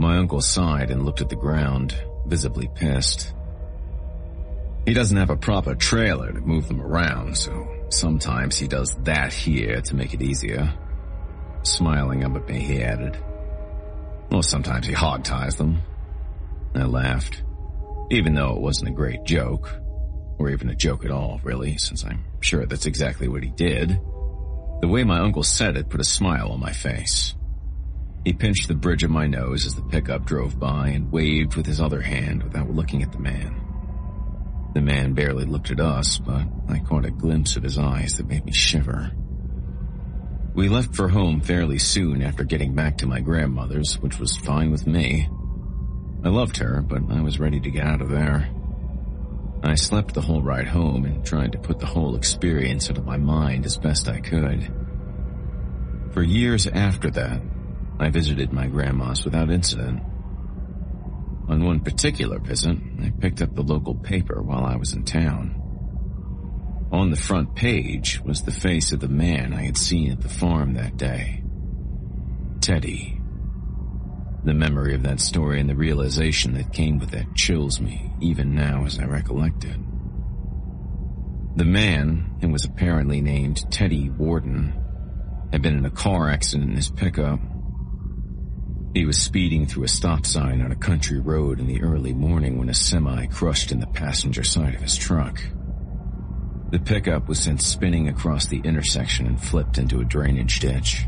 [0.03, 1.95] My uncle sighed and looked at the ground,
[2.27, 3.33] visibly pissed.
[4.85, 9.33] He doesn't have a proper trailer to move them around, so sometimes he does that
[9.33, 10.75] here to make it easier.
[11.63, 13.17] Smiling up at me, he added.
[14.29, 15.83] Well, sometimes he hog ties them.
[16.75, 17.45] I laughed,
[18.11, 19.71] even though it wasn't a great joke,
[20.37, 23.91] or even a joke at all, really, since I'm sure that's exactly what he did.
[24.81, 27.37] The way my uncle said it put a smile on my face.
[28.25, 31.67] He pinched the bridge of my nose as the pickup drove by and waved with
[31.67, 33.61] his other hand without looking at the man.
[34.75, 38.29] The man barely looked at us, but I caught a glimpse of his eyes that
[38.29, 39.11] made me shiver.
[40.55, 44.71] We left for home fairly soon after getting back to my grandmother's, which was fine
[44.71, 45.29] with me.
[46.25, 48.49] I loved her, but I was ready to get out of there.
[49.65, 53.07] I slept the whole ride home and tried to put the whole experience out of
[53.07, 54.73] my mind as best I could.
[56.13, 57.41] For years after that,
[58.03, 60.03] I visited my grandma's without incident.
[61.49, 65.59] On one particular visit, I picked up the local paper while I was in town.
[66.91, 70.29] On the front page was the face of the man I had seen at the
[70.29, 71.45] farm that day.
[72.61, 73.21] Teddy.
[74.45, 78.55] The memory of that story and the realization that came with it chills me, even
[78.55, 79.79] now as I recollect it.
[81.55, 84.75] The man, who was apparently named Teddy Warden,
[85.53, 87.39] had been in a car accident in his pickup
[88.95, 92.59] he was speeding through a stop sign on a country road in the early morning
[92.59, 95.43] when a semi crushed in the passenger side of his truck.
[96.71, 101.07] The pickup was sent spinning across the intersection and flipped into a drainage ditch.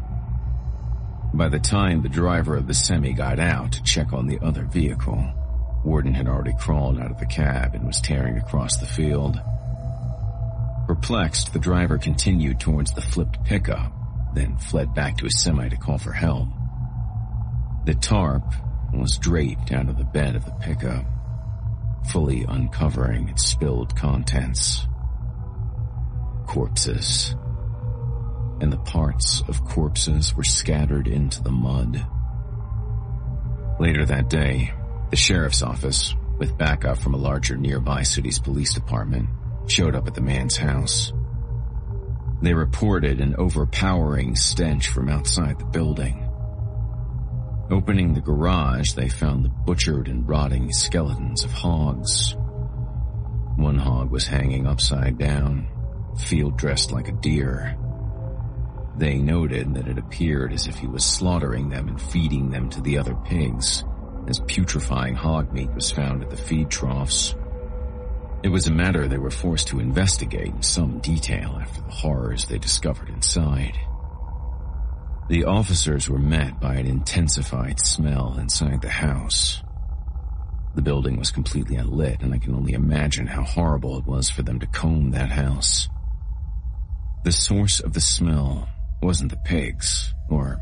[1.34, 4.64] By the time the driver of the semi got out to check on the other
[4.64, 5.22] vehicle,
[5.84, 9.38] Warden had already crawled out of the cab and was tearing across the field.
[10.86, 13.92] Perplexed, the driver continued towards the flipped pickup,
[14.34, 16.48] then fled back to his semi to call for help.
[17.84, 18.44] The tarp
[18.94, 21.04] was draped out of the bed of the pickup,
[22.10, 24.86] fully uncovering its spilled contents.
[26.46, 27.34] Corpses.
[28.60, 32.06] And the parts of corpses were scattered into the mud.
[33.78, 34.72] Later that day,
[35.10, 39.28] the sheriff's office, with backup from a larger nearby city's police department,
[39.66, 41.12] showed up at the man's house.
[42.40, 46.23] They reported an overpowering stench from outside the building.
[47.70, 52.36] Opening the garage, they found the butchered and rotting skeletons of hogs.
[53.56, 55.68] One hog was hanging upside down,
[56.18, 57.76] field dressed like a deer.
[58.98, 62.82] They noted that it appeared as if he was slaughtering them and feeding them to
[62.82, 63.82] the other pigs,
[64.28, 67.34] as putrefying hog meat was found at the feed troughs.
[68.42, 72.44] It was a matter they were forced to investigate in some detail after the horrors
[72.44, 73.78] they discovered inside.
[75.26, 79.62] The officers were met by an intensified smell inside the house.
[80.74, 84.42] The building was completely unlit, and I can only imagine how horrible it was for
[84.42, 85.88] them to comb that house.
[87.24, 88.68] The source of the smell
[89.00, 90.60] wasn't the pigs, or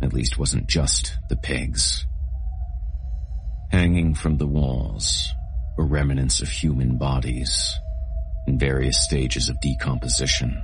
[0.00, 2.06] at least wasn't just the pigs.
[3.72, 5.22] Hanging from the walls
[5.76, 7.78] were remnants of human bodies
[8.46, 10.62] in various stages of decomposition.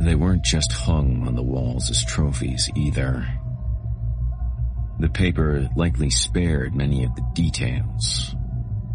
[0.00, 3.26] They weren't just hung on the walls as trophies either.
[4.98, 8.34] The paper likely spared many of the details,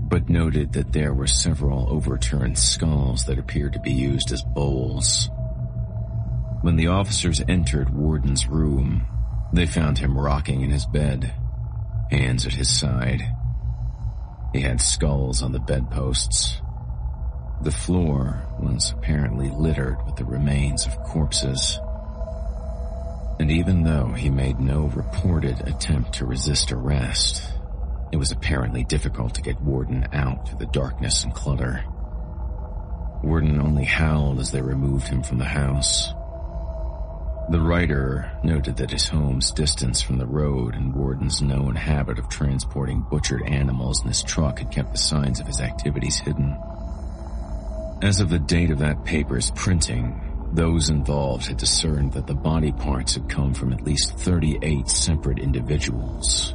[0.02, 5.30] but noted that there were several overturned skulls that appeared to be used as bowls.
[6.62, 9.06] When the officers entered Warden's room,
[9.54, 11.32] they found him rocking in his bed,
[12.10, 13.22] hands at his side.
[14.54, 16.62] He had skulls on the bedposts,
[17.62, 21.80] the floor was apparently littered with the remains of corpses.
[23.40, 27.44] And even though he made no reported attempt to resist arrest,
[28.12, 31.84] it was apparently difficult to get Warden out through the darkness and clutter.
[33.24, 36.14] Warden only howled as they removed him from the house.
[37.50, 42.30] The writer noted that his home's distance from the road and Warden's known habit of
[42.30, 46.58] transporting butchered animals in his truck had kept the signs of his activities hidden.
[48.02, 52.72] As of the date of that paper's printing, those involved had discerned that the body
[52.74, 56.54] parts had come from at least 38 separate individuals,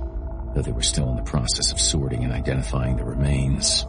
[0.54, 3.86] though they were still in the process of sorting and identifying the remains.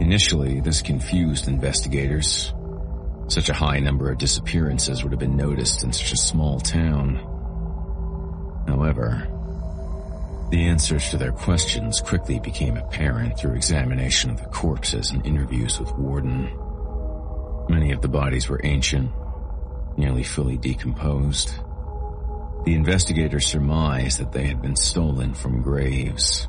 [0.00, 2.52] Initially, this confused investigators.
[3.26, 7.16] Such a high number of disappearances would have been noticed in such a small town.
[8.68, 9.28] However,
[10.50, 15.78] the answers to their questions quickly became apparent through examination of the corpses and interviews
[15.78, 16.50] with Warden.
[17.68, 19.10] Many of the bodies were ancient,
[19.98, 21.52] nearly fully decomposed.
[22.64, 26.48] The investigators surmised that they had been stolen from graves,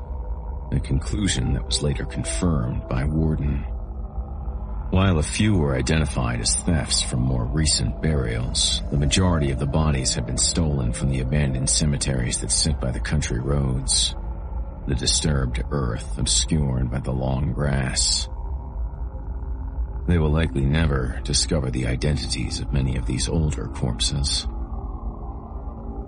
[0.72, 3.66] a conclusion that was later confirmed by Warden.
[4.92, 9.68] While a few were identified as thefts from more recent burials, the majority of the
[9.68, 14.16] bodies had been stolen from the abandoned cemeteries that sit by the country roads,
[14.88, 18.28] the disturbed earth obscured by the long grass.
[20.08, 24.48] They will likely never discover the identities of many of these older corpses.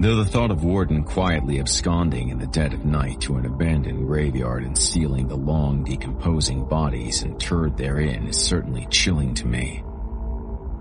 [0.02, 4.08] Though the thought of Warden quietly absconding in the dead of night to an abandoned
[4.08, 9.84] graveyard and stealing the long decomposing bodies interred therein is certainly chilling to me.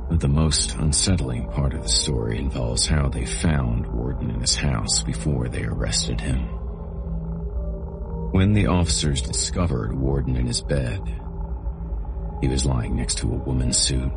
[0.09, 4.57] But the most unsettling part of the story involves how they found Warden in his
[4.57, 6.39] house before they arrested him.
[8.33, 11.03] When the officers discovered Warden in his bed,
[12.41, 14.12] he was lying next to a woman's suit,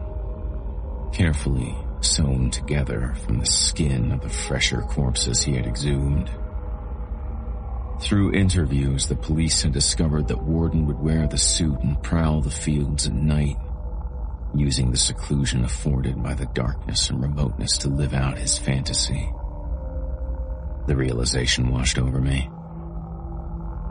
[1.12, 1.76] carefully
[2.06, 6.30] sewn together from the skin of the fresher corpses he had exhumed.
[8.02, 12.52] Through interviews, the police had discovered that Warden would wear the suit and prowl the
[12.52, 13.58] fields at night,
[14.56, 19.32] using the seclusion afforded by the darkness and remoteness to live out his fantasy.
[20.88, 22.50] The realization washed over me.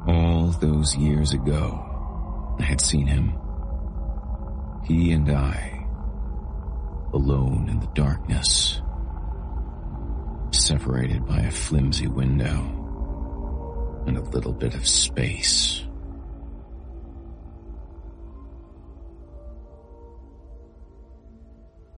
[0.07, 3.39] All those years ago, I had seen him.
[4.85, 5.82] He and I
[7.13, 8.81] alone in the darkness,
[10.51, 15.85] separated by a flimsy window and a little bit of space.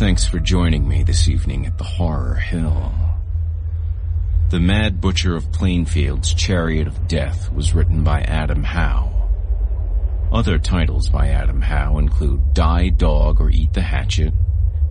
[0.00, 2.90] Thanks for joining me this evening at the Horror Hill.
[4.48, 9.28] The Mad Butcher of Plainfield's Chariot of Death was written by Adam Howe.
[10.32, 14.32] Other titles by Adam Howe include Die Dog or Eat the Hatchet,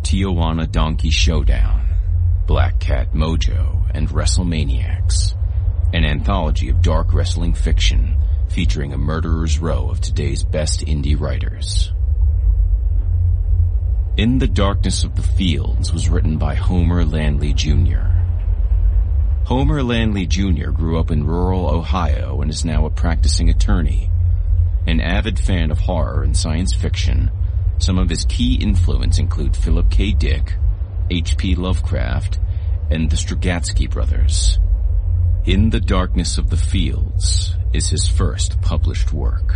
[0.04, 1.90] Tijuana Donkey Showdown,
[2.46, 5.34] Black Cat Mojo, and WrestleManiacs,
[5.92, 8.16] an anthology of dark wrestling fiction
[8.50, 11.94] featuring a murderer's row of today's best indie writers.
[14.20, 18.04] In the Darkness of the Fields was written by Homer Landley Jr.
[19.46, 20.72] Homer Landley Jr.
[20.72, 24.10] grew up in rural Ohio and is now a practicing attorney.
[24.86, 27.32] An avid fan of horror and science fiction,
[27.78, 30.12] some of his key influence include Philip K.
[30.12, 30.54] Dick,
[31.10, 31.56] H.P.
[31.56, 32.42] Lovecraft,
[32.92, 34.60] and the Strugatsky brothers.
[35.46, 39.56] In the Darkness of the Fields is his first published work.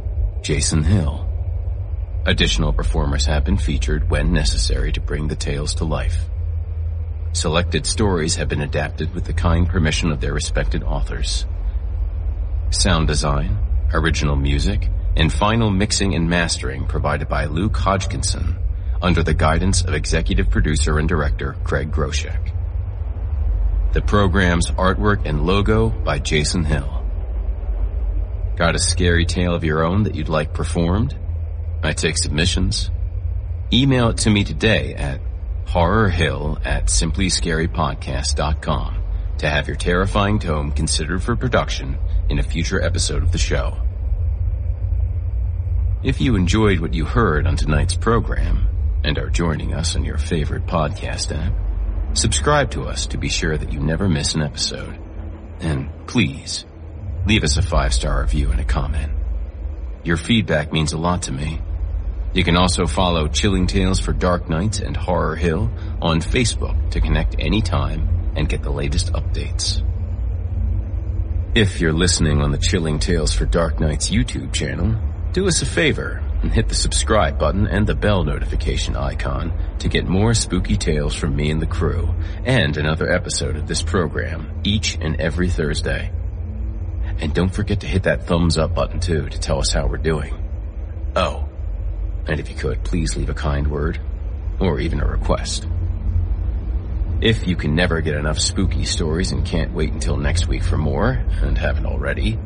[0.41, 1.27] Jason Hill.
[2.25, 6.25] Additional performers have been featured when necessary to bring the tales to life.
[7.33, 11.45] Selected stories have been adapted with the kind permission of their respected authors.
[12.71, 13.55] Sound design,
[13.93, 18.57] original music, and final mixing and mastering provided by Luke Hodgkinson
[18.99, 22.51] under the guidance of executive producer and director Craig Groshek.
[23.93, 27.00] The program's artwork and logo by Jason Hill.
[28.55, 31.17] Got a scary tale of your own that you'd like performed?
[31.83, 32.91] I take submissions.
[33.73, 35.21] Email it to me today at
[35.65, 38.97] horrorhill at simplyscarypodcast.com
[39.37, 41.97] to have your terrifying tome considered for production
[42.29, 43.77] in a future episode of the show.
[46.03, 48.67] If you enjoyed what you heard on tonight's program
[49.03, 51.53] and are joining us on your favorite podcast app,
[52.17, 54.99] subscribe to us to be sure that you never miss an episode.
[55.59, 56.65] And please,
[57.25, 59.11] leave us a five-star review and a comment.
[60.03, 61.61] Your feedback means a lot to me.
[62.33, 65.69] You can also follow Chilling Tales for Dark Nights and Horror Hill
[66.01, 69.85] on Facebook to connect anytime and get the latest updates.
[71.53, 74.95] If you're listening on the Chilling Tales for Dark Nights YouTube channel,
[75.33, 79.89] do us a favor and hit the subscribe button and the bell notification icon to
[79.89, 82.15] get more spooky tales from me and the crew
[82.45, 86.11] and another episode of this program each and every Thursday.
[87.21, 89.97] And don't forget to hit that thumbs up button too to tell us how we're
[89.97, 90.35] doing.
[91.15, 91.47] Oh,
[92.27, 93.99] and if you could, please leave a kind word
[94.59, 95.67] or even a request.
[97.21, 100.77] If you can never get enough spooky stories and can't wait until next week for
[100.77, 102.39] more, and haven't already,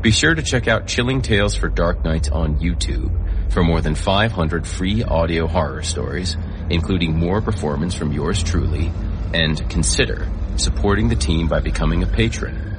[0.00, 3.94] be sure to check out Chilling Tales for Dark Nights on YouTube for more than
[3.94, 6.36] 500 free audio horror stories,
[6.70, 8.90] including more performance from yours truly,
[9.34, 12.73] and consider supporting the team by becoming a patron.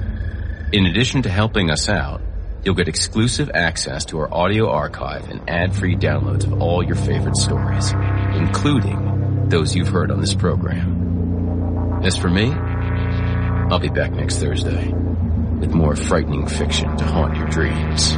[0.73, 2.21] In addition to helping us out,
[2.63, 7.37] you'll get exclusive access to our audio archive and ad-free downloads of all your favorite
[7.37, 7.91] stories,
[8.33, 12.01] including those you've heard on this program.
[12.03, 17.47] As for me, I'll be back next Thursday with more frightening fiction to haunt your
[17.47, 18.13] dreams.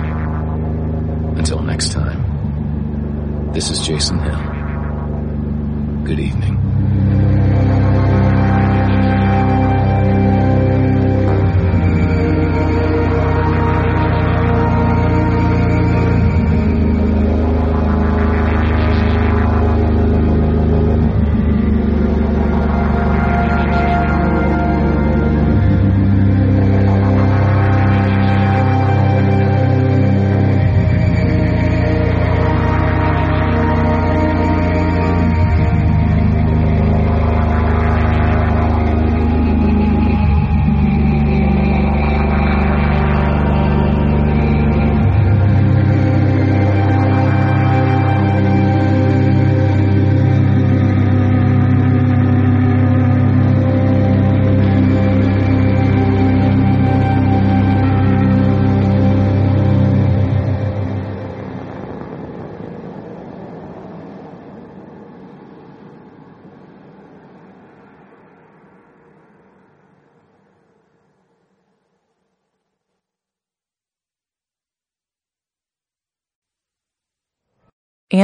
[1.37, 6.05] Until next time, this is Jason Hill.
[6.05, 7.16] Good evening.